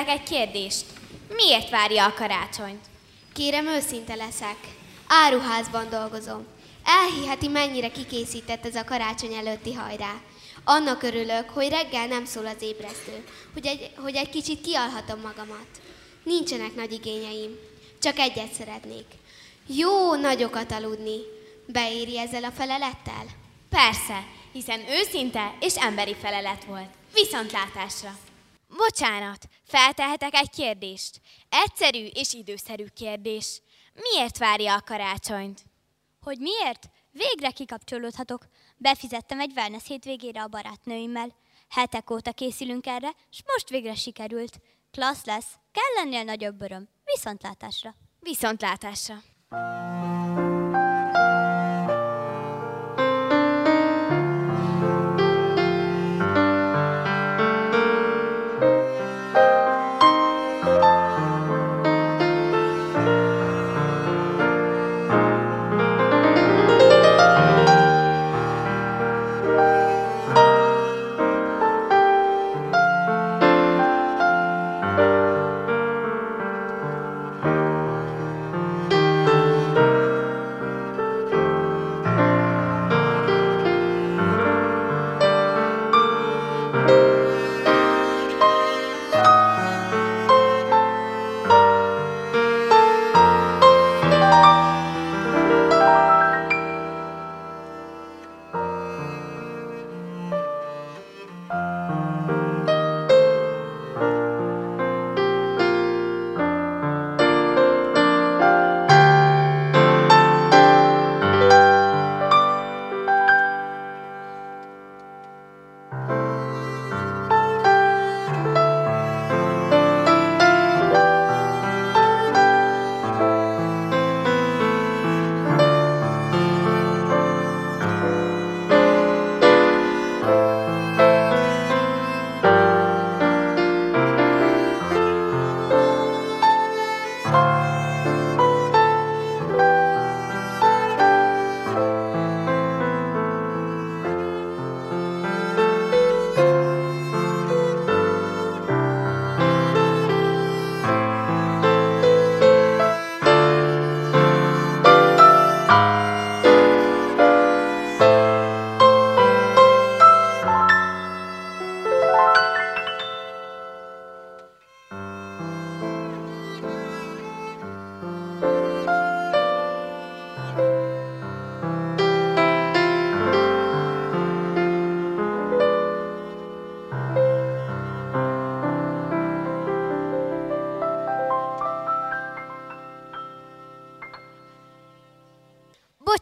Feltehetek 0.03 0.09
egy 0.09 0.29
kérdést. 0.29 0.85
Miért 1.35 1.69
várja 1.69 2.05
a 2.05 2.13
karácsonyt? 2.13 2.85
Kérem, 3.33 3.67
őszinte 3.67 4.15
leszek. 4.15 4.57
Áruházban 5.07 5.89
dolgozom. 5.89 6.45
Elhiheti, 6.83 7.47
mennyire 7.47 7.91
kikészített 7.91 8.65
ez 8.65 8.75
a 8.75 8.83
karácsony 8.83 9.33
előtti 9.33 9.73
hajrá. 9.73 10.21
Annak 10.63 11.03
örülök, 11.03 11.49
hogy 11.49 11.69
reggel 11.69 12.07
nem 12.07 12.25
szól 12.25 12.45
az 12.45 12.61
ébresztő, 12.61 13.23
hogy 13.53 13.65
egy, 13.65 13.91
hogy 13.95 14.15
egy 14.15 14.29
kicsit 14.29 14.61
kialhatom 14.61 15.19
magamat. 15.19 15.67
Nincsenek 16.23 16.75
nagy 16.75 16.91
igényeim, 16.91 17.59
csak 18.01 18.17
egyet 18.19 18.53
szeretnék. 18.53 19.05
Jó 19.67 20.15
nagyokat 20.15 20.71
aludni. 20.71 21.17
Beéri 21.67 22.19
ezzel 22.19 22.43
a 22.43 22.51
felelettel? 22.51 23.25
Persze, 23.69 24.25
hiszen 24.51 24.79
őszinte 24.89 25.53
és 25.59 25.75
emberi 25.75 26.15
felelet 26.21 26.63
volt. 26.63 26.89
Viszontlátásra! 27.13 28.17
Bocsánat, 28.77 29.47
feltehetek 29.63 30.33
egy 30.33 30.49
kérdést. 30.49 31.21
Egyszerű 31.49 32.05
és 32.05 32.33
időszerű 32.33 32.85
kérdés. 32.85 33.61
Miért 33.93 34.37
várja 34.37 34.75
a 34.75 34.81
karácsonyt? 34.81 35.63
Hogy 36.21 36.37
miért? 36.37 36.89
Végre 37.11 37.51
kikapcsolódhatok. 37.51 38.47
Befizettem 38.77 39.39
egy 39.39 39.51
wellness 39.55 39.87
hétvégére 39.87 40.41
a 40.41 40.47
barátnőimmel. 40.47 41.35
Hetek 41.69 42.09
óta 42.09 42.31
készülünk 42.31 42.87
erre, 42.87 43.09
és 43.31 43.43
most 43.45 43.69
végre 43.69 43.95
sikerült. 43.95 44.59
Klassz 44.91 45.25
lesz, 45.25 45.47
kell 45.71 46.03
lennél 46.03 46.23
nagyobb 46.23 46.61
öröm. 46.61 46.89
Viszontlátásra. 47.03 47.95
Viszontlátásra. 48.19 49.15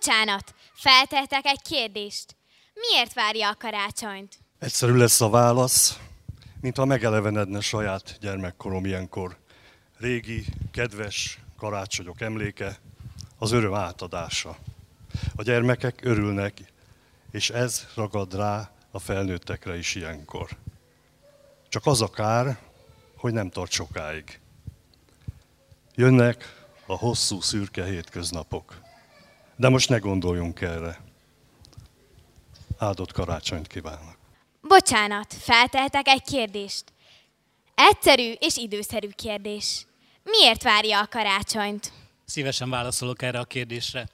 Bocsánat, 0.05 0.55
feltehetek 0.73 1.45
egy 1.45 1.61
kérdést. 1.61 2.35
Miért 2.73 3.13
várja 3.13 3.49
a 3.49 3.55
karácsonyt? 3.55 4.39
Egyszerű 4.59 4.93
lesz 4.93 5.21
a 5.21 5.29
válasz, 5.29 5.99
mintha 6.61 6.85
megelevenedne 6.85 7.59
saját 7.59 8.17
gyermekkorom 8.19 8.85
ilyenkor. 8.85 9.37
Régi, 9.97 10.45
kedves 10.71 11.39
karácsonyok 11.57 12.21
emléke, 12.21 12.79
az 13.37 13.51
öröm 13.51 13.73
átadása. 13.73 14.57
A 15.35 15.43
gyermekek 15.43 15.99
örülnek, 16.03 16.57
és 17.31 17.49
ez 17.49 17.87
ragad 17.95 18.35
rá 18.35 18.71
a 18.91 18.99
felnőttekre 18.99 19.77
is 19.77 19.95
ilyenkor. 19.95 20.49
Csak 21.69 21.85
az 21.85 22.01
a 22.01 22.09
kár, 22.09 22.59
hogy 23.15 23.33
nem 23.33 23.49
tart 23.49 23.71
sokáig. 23.71 24.39
Jönnek 25.95 26.65
a 26.85 26.97
hosszú, 26.97 27.41
szürke 27.41 27.85
hétköznapok. 27.85 28.89
De 29.61 29.69
most 29.69 29.89
ne 29.89 29.97
gondoljunk 29.97 30.61
erre. 30.61 31.01
Áldott 32.77 33.11
karácsonyt 33.11 33.67
kívánok. 33.67 34.17
Bocsánat, 34.61 35.33
feltehetek 35.33 36.07
egy 36.07 36.23
kérdést. 36.23 36.83
Egyszerű 37.75 38.31
és 38.39 38.57
időszerű 38.57 39.07
kérdés. 39.07 39.85
Miért 40.23 40.63
várja 40.63 40.99
a 40.99 41.07
karácsonyt? 41.07 41.91
Szívesen 42.25 42.69
válaszolok 42.69 43.21
erre 43.21 43.39
a 43.39 43.43
kérdésre. 43.43 44.09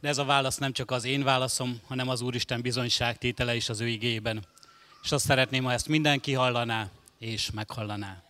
De 0.00 0.08
ez 0.08 0.18
a 0.18 0.24
válasz 0.24 0.56
nem 0.56 0.72
csak 0.72 0.90
az 0.90 1.04
én 1.04 1.22
válaszom, 1.22 1.80
hanem 1.86 2.08
az 2.08 2.20
Úristen 2.20 2.60
bizonyságtétele 2.60 3.54
is 3.54 3.68
az 3.68 3.80
ő 3.80 3.86
igében. 3.86 4.46
És 5.02 5.12
azt 5.12 5.24
szeretném, 5.24 5.64
ha 5.64 5.72
ezt 5.72 5.88
mindenki 5.88 6.32
hallaná 6.32 6.88
és 7.18 7.50
meghallaná. 7.50 8.23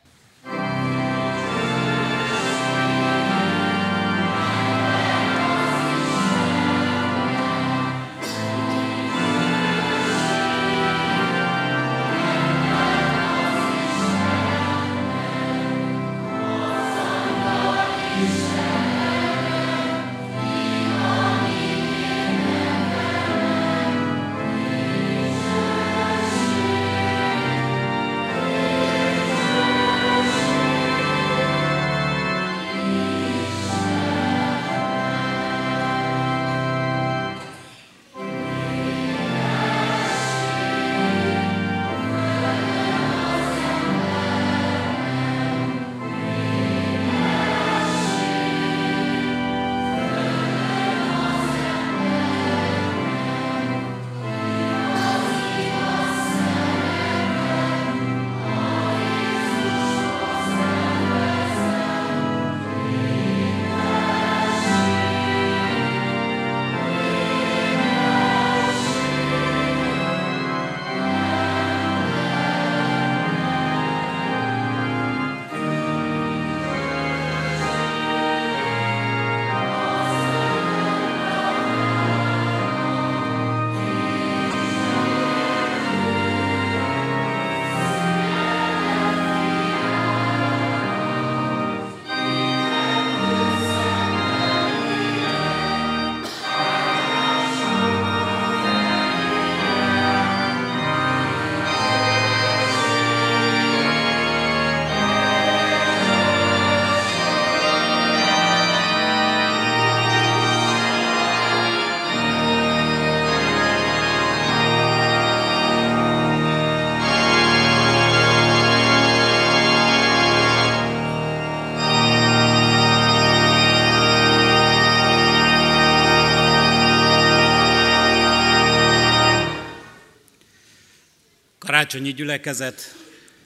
Karácsonyi 131.84 132.12
gyülekezet, 132.12 132.94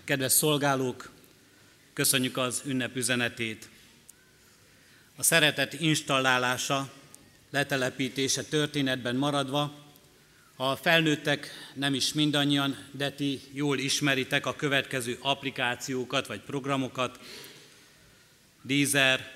kedves 0.05 0.33
szolgálók, 0.33 1.11
köszönjük 1.92 2.37
az 2.37 2.62
ünnep 2.64 2.96
üzenetét. 2.96 3.68
A 5.16 5.22
szeretet 5.22 5.72
installálása, 5.72 6.92
letelepítése 7.51 8.42
történetben 8.42 9.16
maradva, 9.16 9.74
ha 10.57 10.70
a 10.70 10.77
felnőttek 10.77 11.51
nem 11.74 11.94
is 11.94 12.12
mindannyian, 12.12 12.77
de 12.90 13.11
ti 13.11 13.40
jól 13.53 13.79
ismeritek 13.79 14.46
a 14.46 14.57
következő 14.57 15.18
applikációkat 15.20 16.27
vagy 16.27 16.40
programokat, 16.40 17.20
Deezer, 18.62 19.35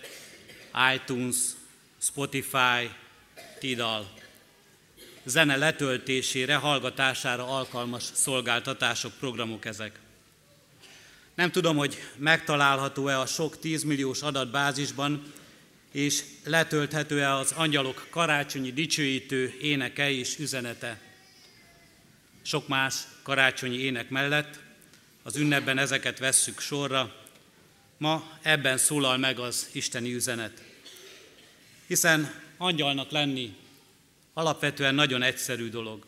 iTunes, 0.95 1.37
Spotify, 1.99 2.91
Tidal. 3.59 4.22
Zene 5.25 5.57
letöltésére, 5.57 6.55
hallgatására 6.55 7.47
alkalmas 7.47 8.03
szolgáltatások, 8.13 9.13
programok 9.19 9.65
ezek. 9.65 9.99
Nem 11.35 11.51
tudom, 11.51 11.77
hogy 11.77 11.99
megtalálható-e 12.17 13.21
a 13.21 13.27
sok 13.27 13.59
tízmilliós 13.59 14.23
adatbázisban, 14.23 15.33
és 15.93 16.23
letölthető-e 16.45 17.35
az 17.35 17.53
angyalok 17.53 18.07
karácsonyi 18.11 18.73
dicsőítő 18.73 19.55
éneke 19.61 20.11
és 20.11 20.39
üzenete. 20.39 21.01
Sok 22.43 22.69
más 22.69 22.95
karácsonyi 23.23 23.79
ének 23.79 24.11
mellett 24.11 24.59
az 25.23 25.37
ünnepben 25.37 25.79
ezeket 25.79 26.19
vesszük 26.19 26.61
sorra, 26.61 27.15
ma 27.99 28.39
ebben 28.43 28.79
szólal 28.79 29.17
meg 29.17 29.39
az 29.39 29.69
isteni 29.73 30.15
üzenet. 30.15 30.63
Hiszen 31.87 32.35
angyalnak 32.57 33.11
lenni 33.11 33.57
alapvetően 34.33 34.95
nagyon 34.95 35.23
egyszerű 35.23 35.68
dolog. 35.68 36.05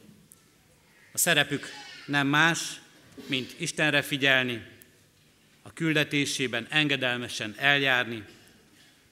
A 1.12 1.18
szerepük 1.18 1.66
nem 2.06 2.26
más, 2.26 2.80
mint 3.26 3.54
Istenre 3.60 4.02
figyelni, 4.02 4.66
a 5.62 5.72
küldetésében 5.72 6.66
engedelmesen 6.70 7.54
eljárni, 7.56 8.24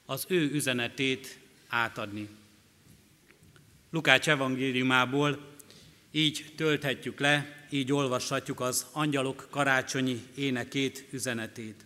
az 0.07 0.25
ő 0.29 0.51
üzenetét 0.53 1.38
átadni. 1.68 2.29
Lukács 3.90 4.29
evangéliumából 4.29 5.51
így 6.11 6.53
tölthetjük 6.57 7.20
le, 7.20 7.66
így 7.70 7.92
olvashatjuk 7.92 8.61
az 8.61 8.87
angyalok 8.92 9.46
karácsonyi 9.51 10.27
énekét, 10.35 11.05
üzenetét. 11.11 11.85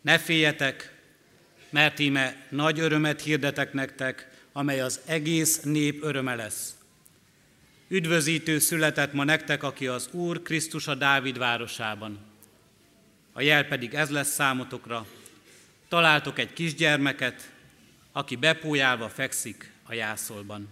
Ne 0.00 0.18
féljetek, 0.18 1.00
mert 1.70 1.98
íme 1.98 2.46
nagy 2.50 2.80
örömet 2.80 3.22
hirdetek 3.22 3.72
nektek, 3.72 4.31
amely 4.52 4.80
az 4.80 5.00
egész 5.04 5.60
nép 5.60 6.02
öröme 6.02 6.34
lesz. 6.34 6.74
Üdvözítő 7.88 8.58
született 8.58 9.12
ma 9.12 9.24
nektek, 9.24 9.62
aki 9.62 9.86
az 9.86 10.08
Úr 10.12 10.42
Krisztus 10.42 10.86
a 10.86 10.94
Dávid 10.94 11.38
városában. 11.38 12.18
A 13.32 13.40
jel 13.40 13.64
pedig 13.64 13.94
ez 13.94 14.10
lesz 14.10 14.32
számotokra. 14.32 15.06
Találtok 15.88 16.38
egy 16.38 16.52
kisgyermeket, 16.52 17.52
aki 18.12 18.36
bepójálva 18.36 19.08
fekszik 19.08 19.72
a 19.82 19.94
jászolban. 19.94 20.68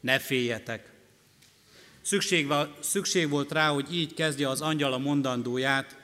Ne 0.00 0.18
féljetek! 0.18 0.90
Szükség, 2.00 2.46
szükség 2.80 3.28
volt 3.28 3.52
rá, 3.52 3.68
hogy 3.68 3.94
így 3.94 4.14
kezdje 4.14 4.48
az 4.48 4.60
angyal 4.60 4.92
a 4.92 4.98
mondandóját, 4.98 5.96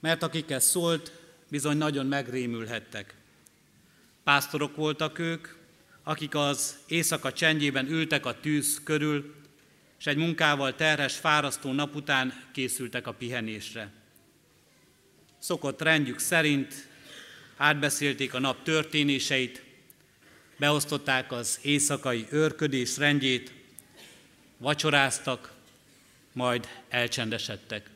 mert 0.00 0.22
akikkel 0.22 0.60
szólt, 0.60 1.12
bizony 1.48 1.76
nagyon 1.76 2.06
megrémülhettek. 2.06 3.14
Pásztorok 4.24 4.76
voltak 4.76 5.18
ők, 5.18 5.48
akik 6.02 6.34
az 6.34 6.78
éjszaka 6.86 7.32
csendjében 7.32 7.86
ültek 7.88 8.26
a 8.26 8.40
tűz 8.40 8.80
körül, 8.84 9.34
és 9.98 10.06
egy 10.06 10.16
munkával 10.16 10.74
terhes, 10.74 11.16
fárasztó 11.16 11.72
nap 11.72 11.94
után 11.94 12.44
készültek 12.52 13.06
a 13.06 13.12
pihenésre. 13.12 13.92
Szokott 15.38 15.82
rendjük 15.82 16.18
szerint 16.18 16.88
átbeszélték 17.56 18.34
a 18.34 18.38
nap 18.38 18.62
történéseit, 18.62 19.62
beosztották 20.56 21.32
az 21.32 21.58
éjszakai 21.62 22.26
őrködés 22.30 22.96
rendjét, 22.96 23.52
vacsoráztak, 24.58 25.52
majd 26.32 26.68
elcsendesedtek. 26.88 27.90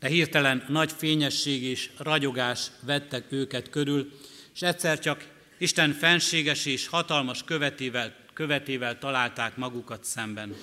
De 0.00 0.08
hirtelen 0.08 0.64
nagy 0.68 0.92
fényesség 0.92 1.62
és 1.62 1.90
ragyogás 1.96 2.70
vettek 2.80 3.32
őket 3.32 3.70
körül, 3.70 4.12
és 4.58 4.64
egyszer 4.64 4.98
csak 4.98 5.26
Isten 5.58 5.92
fenséges 5.92 6.66
és 6.66 6.86
hatalmas 6.86 7.44
követével, 7.44 8.14
követével 8.32 8.98
találták 8.98 9.56
magukat 9.56 10.04
szemben. 10.04 10.54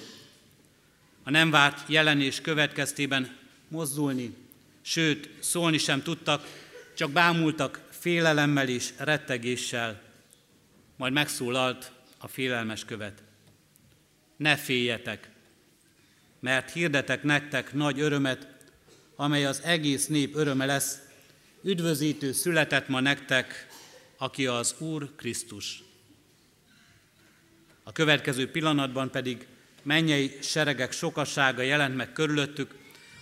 A 1.23 1.29
nem 1.29 1.51
várt 1.51 1.89
jelenés 1.89 2.41
következtében 2.41 3.37
mozdulni, 3.67 4.35
sőt, 4.81 5.29
szólni 5.39 5.77
sem 5.77 6.01
tudtak, 6.01 6.47
csak 6.95 7.11
bámultak 7.11 7.81
félelemmel 7.89 8.67
és 8.67 8.89
rettegéssel. 8.97 10.01
Majd 10.95 11.13
megszólalt 11.13 11.91
a 12.17 12.27
félelmes 12.27 12.85
követ. 12.85 13.23
Ne 14.37 14.55
féljetek, 14.55 15.29
mert 16.39 16.71
hirdetek 16.71 17.23
nektek 17.23 17.73
nagy 17.73 17.99
örömet, 17.99 18.47
amely 19.15 19.45
az 19.45 19.61
egész 19.63 20.07
nép 20.07 20.35
öröme 20.35 20.65
lesz. 20.65 20.97
Üdvözítő 21.63 22.31
született 22.31 22.87
ma 22.87 22.99
nektek, 22.99 23.67
aki 24.25 24.47
az 24.47 24.75
Úr 24.77 25.15
Krisztus. 25.15 25.83
A 27.83 27.91
következő 27.91 28.51
pillanatban 28.51 29.11
pedig 29.11 29.47
mennyei 29.83 30.37
seregek 30.41 30.91
sokasága 30.91 31.61
jelent 31.61 31.95
meg 31.95 32.11
körülöttük, 32.11 32.75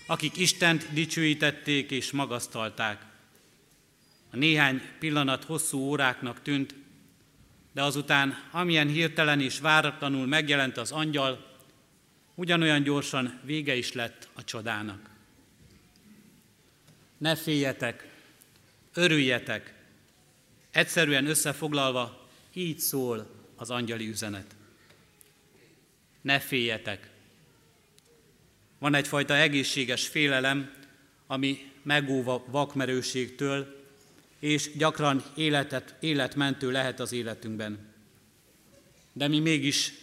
akik 0.07 0.37
Istent 0.37 0.93
dicsőítették 0.93 1.91
és 1.91 2.11
magasztalták. 2.11 3.05
A 4.31 4.35
néhány 4.35 4.81
pillanat 4.99 5.43
hosszú 5.43 5.77
óráknak 5.79 6.41
tűnt, 6.41 6.75
de 7.71 7.83
azután, 7.83 8.49
amilyen 8.51 8.87
hirtelen 8.87 9.41
és 9.41 9.59
váratlanul 9.59 10.25
megjelent 10.27 10.77
az 10.77 10.91
angyal, 10.91 11.57
ugyanolyan 12.35 12.83
gyorsan 12.83 13.39
vége 13.43 13.75
is 13.75 13.93
lett 13.93 14.29
a 14.33 14.43
csodának. 14.43 15.09
Ne 17.17 17.35
féljetek, 17.35 18.07
örüljetek, 18.93 19.72
Egyszerűen 20.73 21.25
összefoglalva, 21.25 22.27
így 22.53 22.79
szól 22.79 23.29
az 23.55 23.69
angyali 23.69 24.07
üzenet. 24.07 24.55
Ne 26.21 26.39
féljetek! 26.39 27.09
Van 28.79 28.93
egyfajta 28.93 29.35
egészséges 29.35 30.07
félelem, 30.07 30.73
ami 31.27 31.71
megóva 31.83 32.43
vakmerőségtől, 32.47 33.85
és 34.39 34.77
gyakran 34.77 35.23
életet, 35.35 35.95
életmentő 35.99 36.71
lehet 36.71 36.99
az 36.99 37.11
életünkben. 37.11 37.93
De 39.13 39.27
mi 39.27 39.39
mégis 39.39 39.93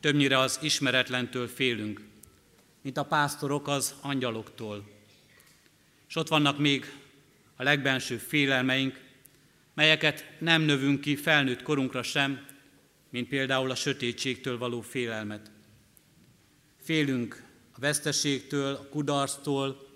többnyire 0.00 0.38
az 0.38 0.58
ismeretlentől 0.62 1.48
félünk, 1.48 2.00
mint 2.82 2.96
a 2.96 3.04
pásztorok 3.04 3.68
az 3.68 3.94
angyaloktól. 4.00 4.88
És 6.08 6.16
ott 6.16 6.28
vannak 6.28 6.58
még 6.58 6.92
a 7.56 7.62
legbenső 7.62 8.16
félelmeink, 8.16 9.05
melyeket 9.76 10.26
nem 10.38 10.62
növünk 10.62 11.00
ki 11.00 11.16
felnőtt 11.16 11.62
korunkra 11.62 12.02
sem, 12.02 12.46
mint 13.10 13.28
például 13.28 13.70
a 13.70 13.74
sötétségtől 13.74 14.58
való 14.58 14.80
félelmet. 14.80 15.50
Félünk 16.82 17.42
a 17.72 17.80
veszteségtől, 17.80 18.74
a 18.74 18.88
kudarctól, 18.88 19.88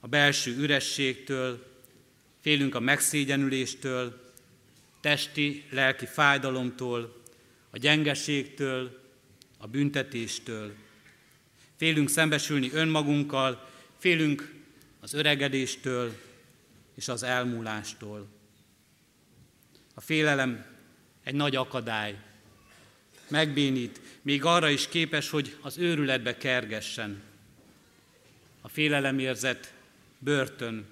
a 0.00 0.06
belső 0.06 0.56
ürességtől, 0.56 1.66
félünk 2.40 2.74
a 2.74 2.80
megszégyenüléstől, 2.80 4.32
testi, 5.00 5.64
lelki 5.70 6.06
fájdalomtól, 6.06 7.22
a 7.70 7.78
gyengeségtől, 7.78 9.00
a 9.58 9.66
büntetéstől. 9.66 10.74
Félünk 11.76 12.08
szembesülni 12.08 12.70
önmagunkkal, 12.72 13.68
félünk 13.98 14.54
az 15.00 15.14
öregedéstől 15.14 16.12
és 16.94 17.08
az 17.08 17.22
elmúlástól. 17.22 18.40
A 19.94 20.00
félelem 20.00 20.64
egy 21.24 21.34
nagy 21.34 21.56
akadály. 21.56 22.16
Megbénít, 23.28 24.00
még 24.22 24.44
arra 24.44 24.68
is 24.68 24.88
képes, 24.88 25.30
hogy 25.30 25.56
az 25.60 25.78
őrületbe 25.78 26.36
kergessen. 26.36 27.22
A 28.60 28.68
félelemérzet 28.68 29.72
börtön, 30.18 30.86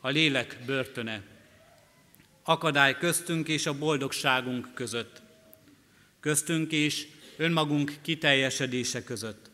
a 0.00 0.08
lélek 0.08 0.58
börtöne. 0.66 1.22
Akadály 2.42 2.98
köztünk 2.98 3.48
és 3.48 3.66
a 3.66 3.78
boldogságunk 3.78 4.74
között. 4.74 5.22
Köztünk 6.20 6.72
és 6.72 7.06
önmagunk 7.36 7.92
kiteljesedése 8.02 9.04
között. 9.04 9.50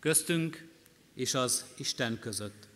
Köztünk 0.00 0.66
és 1.14 1.34
az 1.34 1.64
Isten 1.76 2.18
között. 2.18 2.68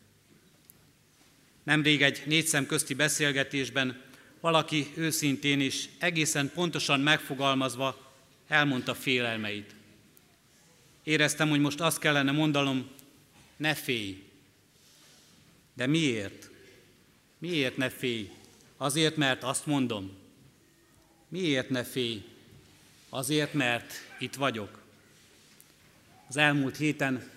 Nemrég 1.62 2.02
egy 2.02 2.22
négy 2.26 2.46
szem 2.46 2.66
közti 2.66 2.94
beszélgetésben 2.94 4.07
valaki 4.40 4.92
őszintén 4.94 5.60
is 5.60 5.88
egészen 5.98 6.50
pontosan 6.54 7.00
megfogalmazva 7.00 8.12
elmondta 8.48 8.94
félelmeit. 8.94 9.74
éreztem, 11.02 11.48
hogy 11.48 11.60
most 11.60 11.80
azt 11.80 11.98
kellene 11.98 12.32
mondanom, 12.32 12.88
ne 13.56 13.74
félj. 13.74 14.22
De 15.74 15.86
miért? 15.86 16.50
Miért 17.38 17.76
ne 17.76 17.88
félj? 17.88 18.30
Azért, 18.76 19.16
mert 19.16 19.42
azt 19.42 19.66
mondom. 19.66 20.10
Miért 21.28 21.70
ne 21.70 21.84
félj? 21.84 22.22
Azért, 23.08 23.52
mert 23.52 23.92
itt 24.18 24.34
vagyok. 24.34 24.82
Az 26.28 26.36
elmúlt 26.36 26.76
héten 26.76 27.30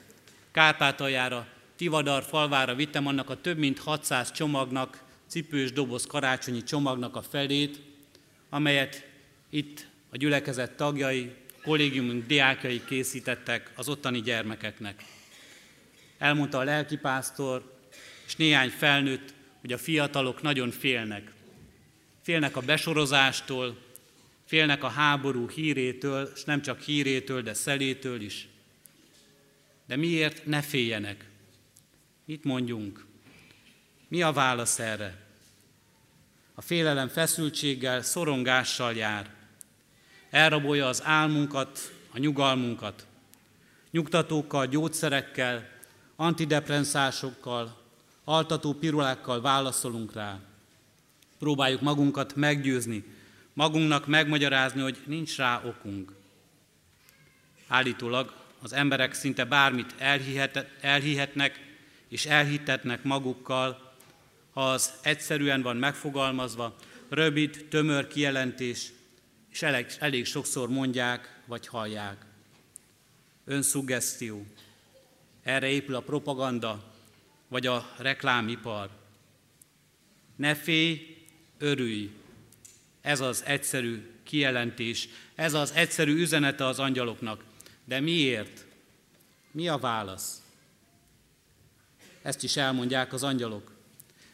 Kárpátaljára, 0.51 1.47
Tivadar 1.75 2.23
falvára 2.23 2.75
vittem 2.75 3.07
annak 3.07 3.29
a 3.29 3.41
több 3.41 3.57
mint 3.57 3.79
600 3.79 4.31
csomagnak, 4.31 5.03
cipős 5.31 5.71
doboz 5.71 6.05
karácsonyi 6.05 6.63
csomagnak 6.63 7.15
a 7.15 7.21
felét, 7.21 7.79
amelyet 8.49 9.07
itt 9.49 9.87
a 10.09 10.17
gyülekezet 10.17 10.71
tagjai, 10.71 11.31
kollégiumunk 11.63 12.25
diákjai 12.25 12.81
készítettek 12.85 13.71
az 13.75 13.89
ottani 13.89 14.21
gyermekeknek. 14.21 15.03
Elmondta 16.17 16.57
a 16.57 16.63
lelkipásztor, 16.63 17.79
és 18.25 18.35
néhány 18.35 18.69
felnőtt, 18.69 19.33
hogy 19.61 19.73
a 19.73 19.77
fiatalok 19.77 20.41
nagyon 20.41 20.71
félnek. 20.71 21.31
Félnek 22.21 22.55
a 22.55 22.61
besorozástól, 22.61 23.77
félnek 24.45 24.83
a 24.83 24.87
háború 24.87 25.49
hírétől, 25.49 26.31
és 26.35 26.43
nem 26.43 26.61
csak 26.61 26.81
hírétől, 26.81 27.41
de 27.41 27.53
szelétől 27.53 28.21
is. 28.21 28.47
De 29.87 29.95
miért 29.95 30.45
ne 30.45 30.61
féljenek? 30.61 31.25
Mit 32.25 32.43
mondjunk? 32.43 33.09
Mi 34.11 34.21
a 34.21 34.31
válasz 34.31 34.79
erre? 34.79 35.17
A 36.55 36.61
félelem 36.61 37.07
feszültséggel, 37.07 38.01
szorongással 38.01 38.93
jár. 38.93 39.29
Elrabolja 40.29 40.87
az 40.87 41.01
álmunkat, 41.03 41.93
a 42.13 42.17
nyugalmunkat. 42.17 43.05
Nyugtatókkal, 43.91 44.67
gyógyszerekkel, 44.67 45.69
antidepresszásokkal, 46.15 47.81
altató 48.23 48.73
pirulákkal 48.73 49.41
válaszolunk 49.41 50.13
rá. 50.13 50.39
Próbáljuk 51.39 51.81
magunkat 51.81 52.35
meggyőzni, 52.35 53.03
magunknak 53.53 54.07
megmagyarázni, 54.07 54.81
hogy 54.81 54.97
nincs 55.05 55.37
rá 55.37 55.61
okunk. 55.65 56.13
Állítólag 57.67 58.33
az 58.61 58.73
emberek 58.73 59.13
szinte 59.13 59.45
bármit 59.45 59.93
elhihet, 59.97 60.67
elhihetnek 60.81 61.59
és 62.07 62.25
elhitetnek 62.25 63.03
magukkal, 63.03 63.89
az 64.53 64.93
egyszerűen 65.01 65.61
van 65.61 65.77
megfogalmazva, 65.77 66.75
rövid, 67.09 67.65
tömör 67.69 68.07
kijelentés, 68.07 68.91
és 69.51 69.61
elég, 69.61 69.85
elég 69.99 70.25
sokszor 70.25 70.69
mondják 70.69 71.41
vagy 71.45 71.67
hallják. 71.67 72.25
Önszuggesztió. 73.45 74.45
Erre 75.43 75.67
épül 75.67 75.95
a 75.95 76.01
propaganda, 76.01 76.93
vagy 77.47 77.67
a 77.67 77.93
reklámipar. 77.97 78.89
Ne 80.35 80.55
félj, 80.55 81.17
örülj. 81.57 82.11
Ez 83.01 83.19
az 83.19 83.43
egyszerű 83.45 84.09
kijelentés, 84.23 85.07
ez 85.35 85.53
az 85.53 85.71
egyszerű 85.71 86.15
üzenete 86.15 86.65
az 86.65 86.79
angyaloknak. 86.79 87.43
De 87.85 87.99
miért? 87.99 88.65
Mi 89.51 89.67
a 89.67 89.77
válasz? 89.77 90.41
Ezt 92.21 92.43
is 92.43 92.57
elmondják 92.57 93.13
az 93.13 93.23
angyalok. 93.23 93.71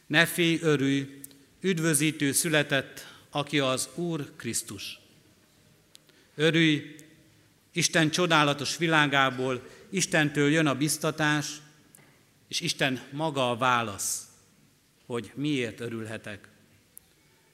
Ne 0.08 0.26
félj, 0.26 0.60
örülj, 0.62 1.20
üdvözítő 1.62 2.32
született, 2.32 3.08
aki 3.30 3.60
az 3.60 3.90
Úr 3.96 4.32
Krisztus. 4.36 5.00
Örülj, 6.36 6.96
Isten 7.72 8.10
csodálatos 8.10 8.78
világából, 8.78 9.68
Istentől 9.90 10.50
jön 10.50 10.68
a 10.68 10.76
biztatás, 10.76 11.48
és 12.48 12.60
Isten 12.60 13.02
maga 13.12 13.50
a 13.50 13.58
válasz, 13.58 14.28
hogy 15.06 15.32
miért 15.36 15.80
örülhetek. 15.80 16.48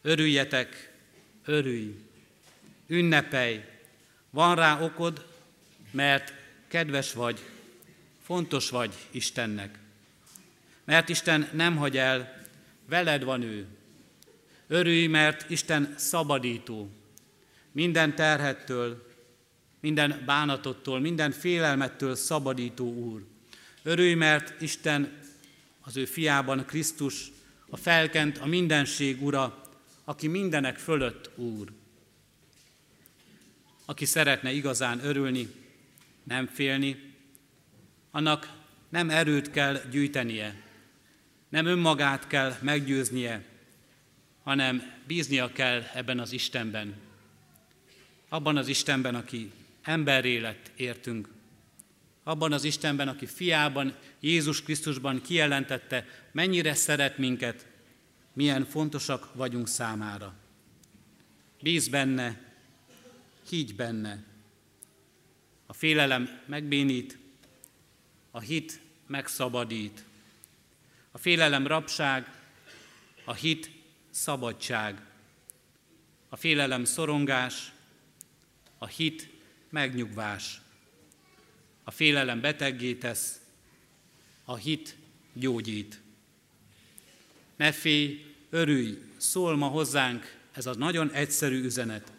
Örüljetek, 0.01 0.91
örülj, 1.45 1.95
ünnepelj, 2.87 3.63
van 4.29 4.55
rá 4.55 4.81
okod, 4.81 5.27
mert 5.91 6.33
kedves 6.67 7.13
vagy, 7.13 7.39
fontos 8.23 8.69
vagy 8.69 8.93
Istennek. 9.11 9.79
Mert 10.83 11.09
Isten 11.09 11.49
nem 11.53 11.75
hagy 11.75 11.97
el, 11.97 12.42
veled 12.89 13.23
van 13.23 13.41
ő. 13.41 13.67
Örülj, 14.67 15.07
mert 15.07 15.49
Isten 15.49 15.93
szabadító, 15.97 16.89
minden 17.71 18.15
terhettől, 18.15 19.07
minden 19.79 20.23
bánatottól, 20.25 20.99
minden 20.99 21.31
félelmettől 21.31 22.15
szabadító 22.15 22.93
Úr. 22.93 23.23
Örülj, 23.83 24.13
mert 24.13 24.61
Isten 24.61 25.19
az 25.81 25.97
ő 25.97 26.05
fiában, 26.05 26.65
Krisztus, 26.65 27.31
a 27.69 27.77
felkent, 27.77 28.37
a 28.37 28.45
mindenség 28.45 29.23
Ura, 29.23 29.63
aki 30.03 30.27
mindenek 30.27 30.77
fölött 30.77 31.29
Úr. 31.35 31.71
Aki 33.85 34.05
szeretne 34.05 34.51
igazán 34.51 35.05
örülni, 35.05 35.47
nem 36.23 36.47
félni, 36.47 37.13
annak 38.11 38.61
nem 38.89 39.09
erőt 39.09 39.51
kell 39.51 39.81
gyűjtenie, 39.91 40.62
nem 41.53 41.65
önmagát 41.65 42.27
kell 42.27 42.55
meggyőznie, 42.61 43.43
hanem 44.43 44.93
bíznia 45.07 45.51
kell 45.51 45.83
ebben 45.93 46.19
az 46.19 46.31
Istenben. 46.31 46.95
Abban 48.29 48.57
az 48.57 48.67
Istenben, 48.67 49.15
aki 49.15 49.51
emberré 49.81 50.37
lett 50.37 50.71
értünk. 50.75 51.29
Abban 52.23 52.51
az 52.51 52.63
Istenben, 52.63 53.07
aki 53.07 53.25
fiában, 53.25 53.95
Jézus 54.19 54.63
Krisztusban 54.63 55.21
kijelentette, 55.21 56.05
mennyire 56.31 56.73
szeret 56.73 57.17
minket, 57.17 57.67
milyen 58.33 58.65
fontosak 58.65 59.33
vagyunk 59.33 59.67
számára. 59.67 60.33
Bíz 61.61 61.87
benne, 61.87 62.41
higgy 63.49 63.75
benne. 63.75 64.23
A 65.65 65.73
félelem 65.73 66.41
megbénít, 66.45 67.17
a 68.31 68.39
hit 68.39 68.79
megszabadít. 69.07 70.03
A 71.15 71.17
félelem 71.17 71.67
rabság, 71.67 72.31
a 73.25 73.33
hit 73.33 73.71
szabadság. 74.09 75.01
A 76.29 76.35
félelem 76.35 76.83
szorongás, 76.83 77.71
a 78.77 78.85
hit 78.85 79.29
megnyugvás. 79.69 80.61
A 81.83 81.91
félelem 81.91 82.41
beteggé 82.41 82.93
tesz, 82.93 83.39
a 84.45 84.55
hit 84.55 84.95
gyógyít. 85.33 86.01
Ne 87.55 87.71
félj, 87.71 88.35
örülj, 88.49 89.01
szól 89.17 89.55
ma 89.55 89.67
hozzánk 89.67 90.37
ez 90.51 90.65
a 90.65 90.73
nagyon 90.73 91.11
egyszerű 91.11 91.63
üzenet. 91.63 92.11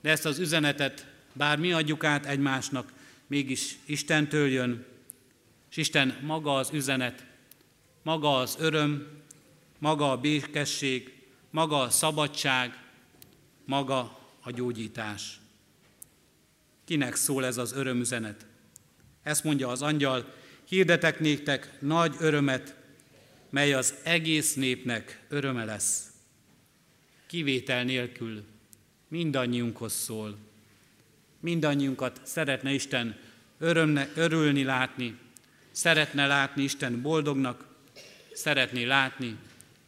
De 0.00 0.10
ezt 0.10 0.24
az 0.24 0.38
üzenetet, 0.38 1.06
bár 1.32 1.58
mi 1.58 1.72
adjuk 1.72 2.04
át 2.04 2.26
egymásnak, 2.26 2.92
mégis 3.26 3.76
Istentől 3.84 4.48
jön, 4.48 4.86
és 5.70 5.76
Isten 5.76 6.18
maga 6.22 6.56
az 6.56 6.70
üzenet, 6.72 7.24
maga 8.04 8.36
az 8.36 8.56
öröm, 8.58 9.06
maga 9.78 10.10
a 10.10 10.16
békesség, 10.16 11.22
maga 11.50 11.80
a 11.80 11.90
szabadság, 11.90 12.82
maga 13.64 14.18
a 14.40 14.50
gyógyítás. 14.50 15.40
Kinek 16.84 17.14
szól 17.14 17.44
ez 17.44 17.56
az 17.56 17.72
örömüzenet? 17.72 18.46
Ezt 19.22 19.44
mondja 19.44 19.68
az 19.68 19.82
angyal, 19.82 20.32
hirdetek 20.64 21.20
néktek 21.20 21.80
nagy 21.80 22.14
örömet, 22.18 22.76
mely 23.50 23.72
az 23.72 23.94
egész 24.02 24.54
népnek 24.54 25.24
öröme 25.28 25.64
lesz. 25.64 26.06
Kivétel 27.26 27.84
nélkül 27.84 28.44
mindannyiunkhoz 29.08 29.92
szól. 29.92 30.38
Mindannyiunkat 31.40 32.20
szeretne 32.22 32.72
Isten 32.72 33.16
örömne, 33.58 34.08
örülni 34.14 34.64
látni, 34.64 35.18
szeretne 35.70 36.26
látni 36.26 36.62
Isten 36.62 37.02
boldognak, 37.02 37.73
szeretné 38.34 38.84
látni, 38.84 39.36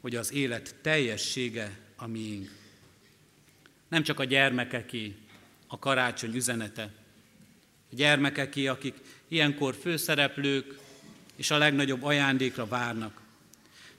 hogy 0.01 0.17
az 0.17 0.33
élet 0.33 0.75
teljessége 0.83 1.79
a 1.97 2.07
miénk. 2.07 2.51
Nem 3.89 4.03
csak 4.03 4.21
a 4.21 4.25
gyermekeké 4.25 5.15
a 5.67 5.79
karácsony 5.79 6.35
üzenete. 6.35 6.83
A 7.91 7.95
gyermekeké, 7.95 8.67
akik 8.67 8.95
ilyenkor 9.29 9.75
főszereplők 9.75 10.79
és 11.37 11.51
a 11.51 11.59
legnagyobb 11.59 12.03
ajándékra 12.03 12.67
várnak. 12.67 13.21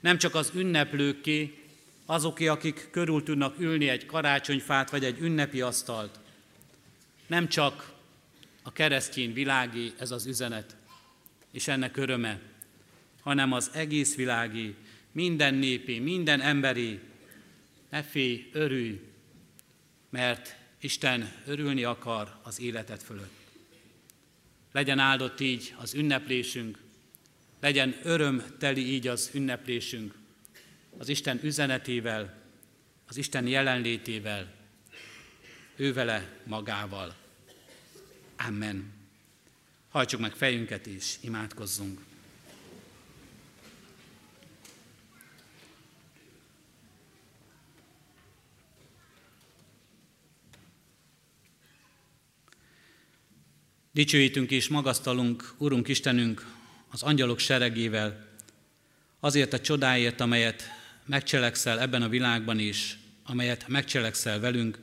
Nem 0.00 0.18
csak 0.18 0.34
az 0.34 0.50
ünneplőké, 0.54 1.58
azoké, 2.06 2.46
akik 2.46 2.88
körül 2.90 3.22
tudnak 3.22 3.58
ülni 3.58 3.88
egy 3.88 4.06
karácsonyfát 4.06 4.90
vagy 4.90 5.04
egy 5.04 5.20
ünnepi 5.20 5.60
asztalt. 5.60 6.18
Nem 7.26 7.48
csak 7.48 7.92
a 8.62 8.72
keresztény 8.72 9.32
világé 9.32 9.92
ez 9.98 10.10
az 10.10 10.26
üzenet, 10.26 10.76
és 11.52 11.68
ennek 11.68 11.96
öröme, 11.96 12.40
hanem 13.28 13.52
az 13.52 13.70
egész 13.74 14.14
világé, 14.14 14.74
minden 15.12 15.54
népé, 15.54 15.98
minden 15.98 16.40
emberé. 16.40 17.00
Ne 17.90 18.02
félj, 18.02 18.50
örülj, 18.52 19.00
mert 20.10 20.56
Isten 20.80 21.32
örülni 21.46 21.84
akar 21.84 22.38
az 22.42 22.60
életed 22.60 23.02
fölött. 23.02 23.32
Legyen 24.72 24.98
áldott 24.98 25.40
így 25.40 25.74
az 25.78 25.94
ünneplésünk, 25.94 26.78
legyen 27.60 27.96
örömteli 28.02 28.92
így 28.92 29.06
az 29.06 29.30
ünneplésünk, 29.34 30.14
az 30.98 31.08
Isten 31.08 31.40
üzenetével, 31.42 32.42
az 33.06 33.16
Isten 33.16 33.46
jelenlétével, 33.46 34.54
ővele 35.76 36.40
magával. 36.44 37.14
Amen. 38.36 38.92
Hajtsuk 39.88 40.20
meg 40.20 40.32
fejünket 40.32 40.86
és 40.86 41.16
imádkozzunk. 41.20 42.07
Dicsőítünk 53.98 54.50
és 54.50 54.68
magasztalunk, 54.68 55.54
Urunk 55.56 55.88
Istenünk, 55.88 56.46
az 56.90 57.02
angyalok 57.02 57.38
seregével, 57.38 58.26
azért 59.20 59.52
a 59.52 59.60
csodáért, 59.60 60.20
amelyet 60.20 60.62
megcselekszel 61.06 61.80
ebben 61.80 62.02
a 62.02 62.08
világban 62.08 62.58
is, 62.58 62.98
amelyet 63.24 63.68
megcselekszel 63.68 64.40
velünk, 64.40 64.78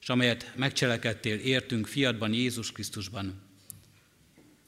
és 0.00 0.08
amelyet 0.08 0.52
megcselekedtél 0.56 1.38
értünk 1.38 1.86
fiadban, 1.86 2.32
Jézus 2.32 2.72
Krisztusban. 2.72 3.42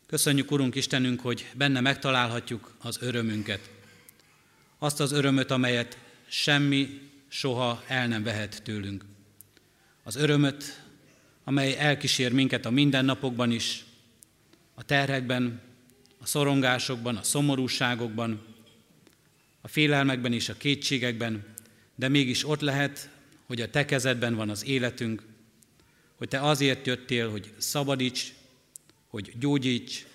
Köszönjük, 0.06 0.50
Urunk 0.50 0.74
Istenünk, 0.74 1.20
hogy 1.20 1.46
benne 1.54 1.80
megtalálhatjuk 1.80 2.74
az 2.78 2.98
örömünket. 3.00 3.70
Azt 4.78 5.00
az 5.00 5.12
örömöt, 5.12 5.50
amelyet 5.50 5.98
semmi 6.28 7.00
soha 7.28 7.82
el 7.86 8.06
nem 8.06 8.22
vehet 8.22 8.62
tőlünk. 8.62 9.04
Az 10.02 10.16
örömöt, 10.16 10.81
amely 11.44 11.76
elkísér 11.78 12.32
minket 12.32 12.66
a 12.66 12.70
mindennapokban 12.70 13.50
is, 13.50 13.84
a 14.74 14.82
terhekben, 14.82 15.60
a 16.18 16.26
szorongásokban, 16.26 17.16
a 17.16 17.22
szomorúságokban, 17.22 18.44
a 19.60 19.68
félelmekben 19.68 20.32
és 20.32 20.48
a 20.48 20.56
kétségekben, 20.56 21.44
de 21.94 22.08
mégis 22.08 22.48
ott 22.48 22.60
lehet, 22.60 23.08
hogy 23.46 23.60
a 23.60 23.70
te 23.70 23.84
kezedben 23.84 24.34
van 24.34 24.48
az 24.50 24.64
életünk, 24.64 25.22
hogy 26.14 26.28
te 26.28 26.40
azért 26.40 26.86
jöttél, 26.86 27.30
hogy 27.30 27.52
szabadíts, 27.58 28.32
hogy 29.06 29.32
gyógyíts, 29.38 30.06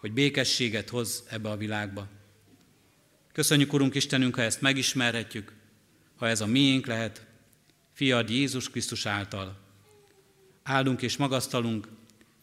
hogy 0.00 0.12
békességet 0.12 0.88
hoz 0.88 1.24
ebbe 1.30 1.50
a 1.50 1.56
világba. 1.56 2.08
Köszönjük, 3.32 3.72
Urunk 3.72 3.94
Istenünk, 3.94 4.34
ha 4.34 4.42
ezt 4.42 4.60
megismerhetjük, 4.60 5.52
ha 6.16 6.28
ez 6.28 6.40
a 6.40 6.46
miénk 6.46 6.86
lehet, 6.86 7.26
fiad 7.92 8.30
Jézus 8.30 8.70
Krisztus 8.70 9.06
által. 9.06 9.65
Áldunk 10.68 11.02
és 11.02 11.16
magasztalunk, 11.16 11.88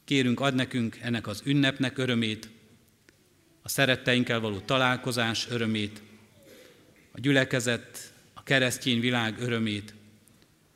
kérünk 0.05 0.39
ad 0.39 0.55
nekünk 0.55 0.97
ennek 1.01 1.27
az 1.27 1.41
ünnepnek 1.45 1.97
örömét, 1.97 2.49
a 3.61 3.69
szeretteinkkel 3.69 4.39
való 4.39 4.59
találkozás 4.59 5.47
örömét, 5.49 6.01
a 7.11 7.19
gyülekezet, 7.19 8.13
a 8.33 8.43
keresztény 8.43 8.99
világ 8.99 9.39
örömét. 9.39 9.93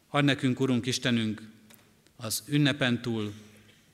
Ad 0.07 0.23
nekünk, 0.23 0.59
Urunk 0.59 0.85
Istenünk, 0.85 1.41
az 2.15 2.43
ünnepen 2.47 3.01
túl, 3.01 3.33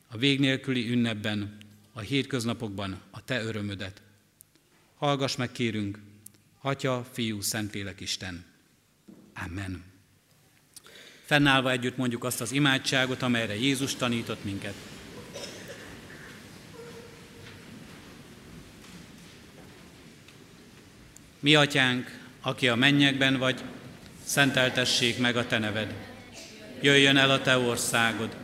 a 0.07 0.17
vég 0.17 0.39
nélküli 0.39 0.89
ünnepben, 0.89 1.57
a 1.91 1.99
hétköznapokban 1.99 3.01
a 3.11 3.23
Te 3.23 3.43
örömödet. 3.43 4.01
Hallgass 4.95 5.35
meg, 5.35 5.51
kérünk, 5.51 5.99
Atya, 6.61 7.07
Fiú, 7.11 7.41
Szentlélek 7.41 7.99
Isten. 7.99 8.45
Amen. 9.33 9.92
Fennállva 11.26 11.71
együtt 11.71 11.97
mondjuk 11.97 12.24
azt 12.24 12.41
az 12.41 12.51
imádságot, 12.51 13.21
amelyre 13.21 13.55
Jézus 13.55 13.95
tanított 13.95 14.43
minket. 14.43 14.74
Mi 21.39 21.55
atyánk, 21.55 22.19
aki 22.41 22.67
a 22.67 22.76
mennyekben 22.76 23.38
vagy, 23.38 23.61
szenteltessék 24.24 25.17
meg 25.17 25.36
a 25.36 25.47
te 25.47 25.57
neved. 25.57 25.93
Jöjjön 26.82 27.17
el 27.17 27.32
a 27.32 27.41
te 27.41 27.57
országod, 27.57 28.36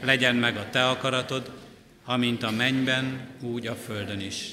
legyen 0.00 0.36
meg 0.36 0.56
a 0.56 0.70
te 0.70 0.88
akaratod, 0.88 1.50
amint 2.04 2.42
a 2.42 2.50
mennyben, 2.50 3.28
úgy 3.40 3.66
a 3.66 3.74
földön 3.74 4.20
is. 4.20 4.50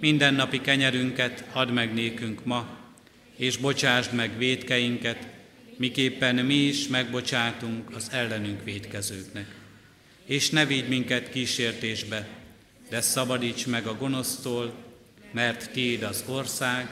Minden 0.00 0.34
napi 0.34 0.60
kenyerünket 0.60 1.44
add 1.52 1.68
meg 1.68 1.94
nékünk 1.94 2.44
ma, 2.44 2.68
és 3.36 3.56
bocsásd 3.56 4.12
meg 4.12 4.38
védkeinket, 4.38 5.26
miképpen 5.80 6.34
mi 6.34 6.54
is 6.54 6.88
megbocsátunk 6.88 7.94
az 7.94 8.08
ellenünk 8.10 8.64
védkezőknek. 8.64 9.46
És 10.24 10.50
ne 10.50 10.66
vigy 10.66 10.88
minket 10.88 11.30
kísértésbe, 11.30 12.28
de 12.88 13.00
szabadíts 13.00 13.66
meg 13.66 13.86
a 13.86 13.96
gonosztól, 13.96 14.74
mert 15.32 15.70
Tiéd 15.70 16.02
az 16.02 16.24
ország, 16.26 16.88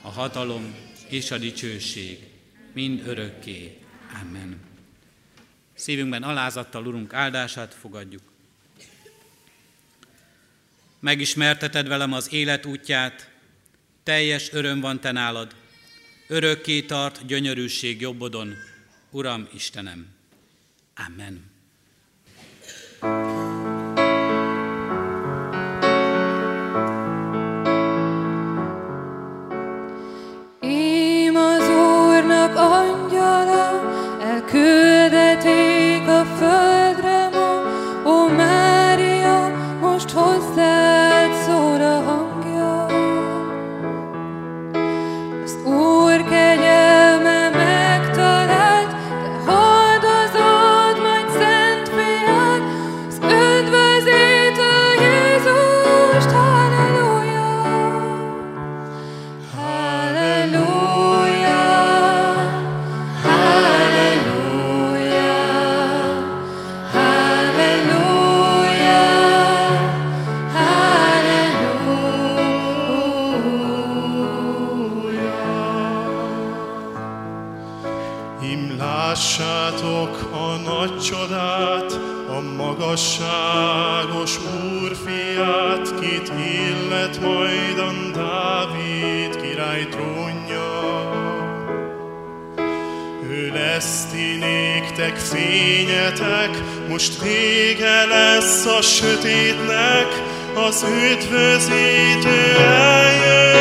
a 0.00 0.08
hatalom 0.08 0.74
és 1.08 1.30
a 1.30 1.38
dicsőség, 1.38 2.18
mind 2.72 3.06
örökké. 3.06 3.78
Amen. 4.22 4.60
Szívünkben 5.74 6.22
alázattal 6.22 6.86
Urunk 6.86 7.14
áldását 7.14 7.74
fogadjuk. 7.74 8.22
Megismerteted 11.00 11.88
velem 11.88 12.12
az 12.12 12.32
élet 12.32 12.66
útját, 12.66 13.30
teljes 14.02 14.52
öröm 14.52 14.80
van 14.80 15.00
te 15.00 15.12
nálad, 15.12 15.61
örökké 16.32 16.82
tart 16.82 17.26
gyönyörűség 17.26 18.00
jobbodon, 18.00 18.54
Uram 19.10 19.48
Istenem. 19.54 20.06
Amen. 20.94 21.51
Király 89.82 89.88
trónja. 89.90 91.10
Ő 93.30 93.50
lesz 93.54 94.04
ti 94.12 94.36
néktek 94.38 95.16
fényetek, 95.16 96.50
most 96.88 97.22
vége 97.22 98.04
lesz 98.04 98.66
a 98.66 98.82
sötétnek, 98.82 100.06
az 100.54 100.84
üdvözítő 101.10 102.56
eljő, 102.56 103.52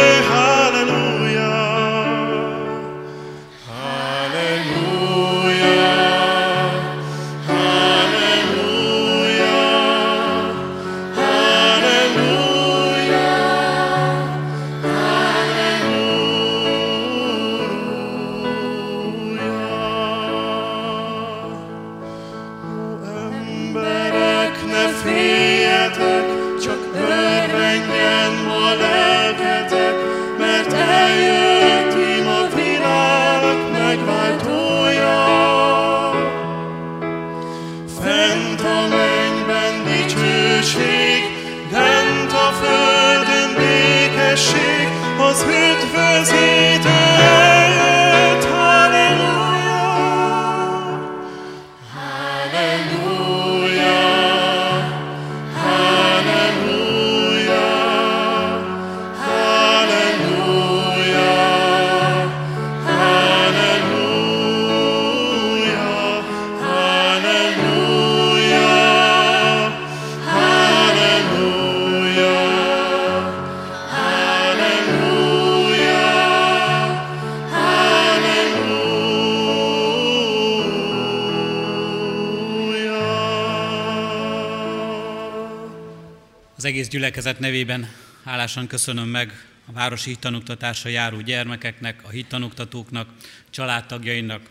egész 86.71 86.87
gyülekezet 86.87 87.39
nevében 87.39 87.91
hálásan 88.23 88.67
köszönöm 88.67 89.07
meg 89.07 89.45
a 89.65 89.71
városi 89.71 90.09
hittanoktatásra 90.09 90.89
járó 90.89 91.19
gyermekeknek, 91.19 91.99
a 92.03 92.09
hittanoktatóknak, 92.09 93.09
családtagjainak 93.49 94.41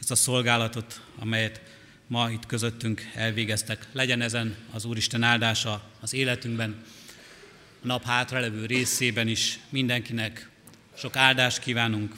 ezt 0.00 0.10
a 0.10 0.14
szolgálatot, 0.14 1.00
amelyet 1.18 1.60
ma 2.06 2.30
itt 2.30 2.46
közöttünk 2.46 3.10
elvégeztek. 3.14 3.86
Legyen 3.92 4.20
ezen 4.20 4.56
az 4.72 4.84
Úristen 4.84 5.22
áldása 5.22 5.82
az 6.00 6.14
életünkben, 6.14 6.82
a 7.82 7.86
nap 7.86 8.04
hátralevő 8.04 8.66
részében 8.66 9.28
is 9.28 9.58
mindenkinek 9.68 10.48
sok 10.96 11.16
áldást 11.16 11.58
kívánunk, 11.58 12.14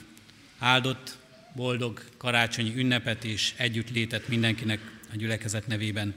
áldott, 0.59 1.17
boldog 1.55 2.03
karácsonyi 2.17 2.73
ünnepet 2.75 3.23
és 3.23 3.53
együttlétet 3.57 4.27
mindenkinek 4.27 4.79
a 5.13 5.15
gyülekezet 5.15 5.67
nevében. 5.67 6.13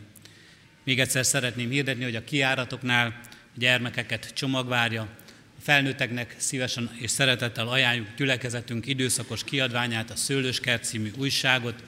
Még 0.85 1.01
egyszer 1.01 1.27
szeretném 1.27 1.71
hirdetni, 1.71 2.05
hogy 2.05 2.17
a 2.17 2.25
kiáratoknál 2.25 3.21
gyermekeket 3.55 4.33
csomagvárja, 4.35 5.09
felnőtteknek 5.63 6.35
szívesen 6.39 6.91
és 6.95 7.11
szeretettel 7.11 7.69
ajánljuk 7.69 8.07
gyülekezetünk 8.17 8.87
időszakos 8.87 9.45
kiadványát, 9.45 10.11
a 10.11 10.17
Szőlőskert 10.17 10.85
című 10.85 11.11
újságot, 11.17 11.83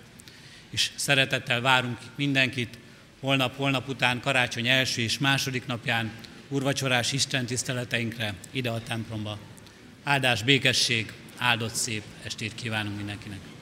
és 0.71 0.91
szeretettel 0.95 1.61
várunk 1.61 1.99
mindenkit 2.15 2.79
holnap, 3.21 3.57
holnap 3.57 3.89
után, 3.89 4.21
karácsony 4.21 4.69
első 4.69 5.03
és 5.03 5.19
második 5.19 5.67
napján 5.67 6.11
urvacsorás 6.49 7.13
Isten 7.13 7.47
tiszteleteinkre 7.47 8.35
ide 8.51 8.71
a 8.71 8.83
templomba. 8.83 9.39
Áldás, 10.03 10.43
békesség, 10.43 11.13
áldott 11.37 11.75
szép 11.75 12.03
estét 12.23 12.55
kívánunk 12.55 12.97
mindenkinek! 12.97 13.56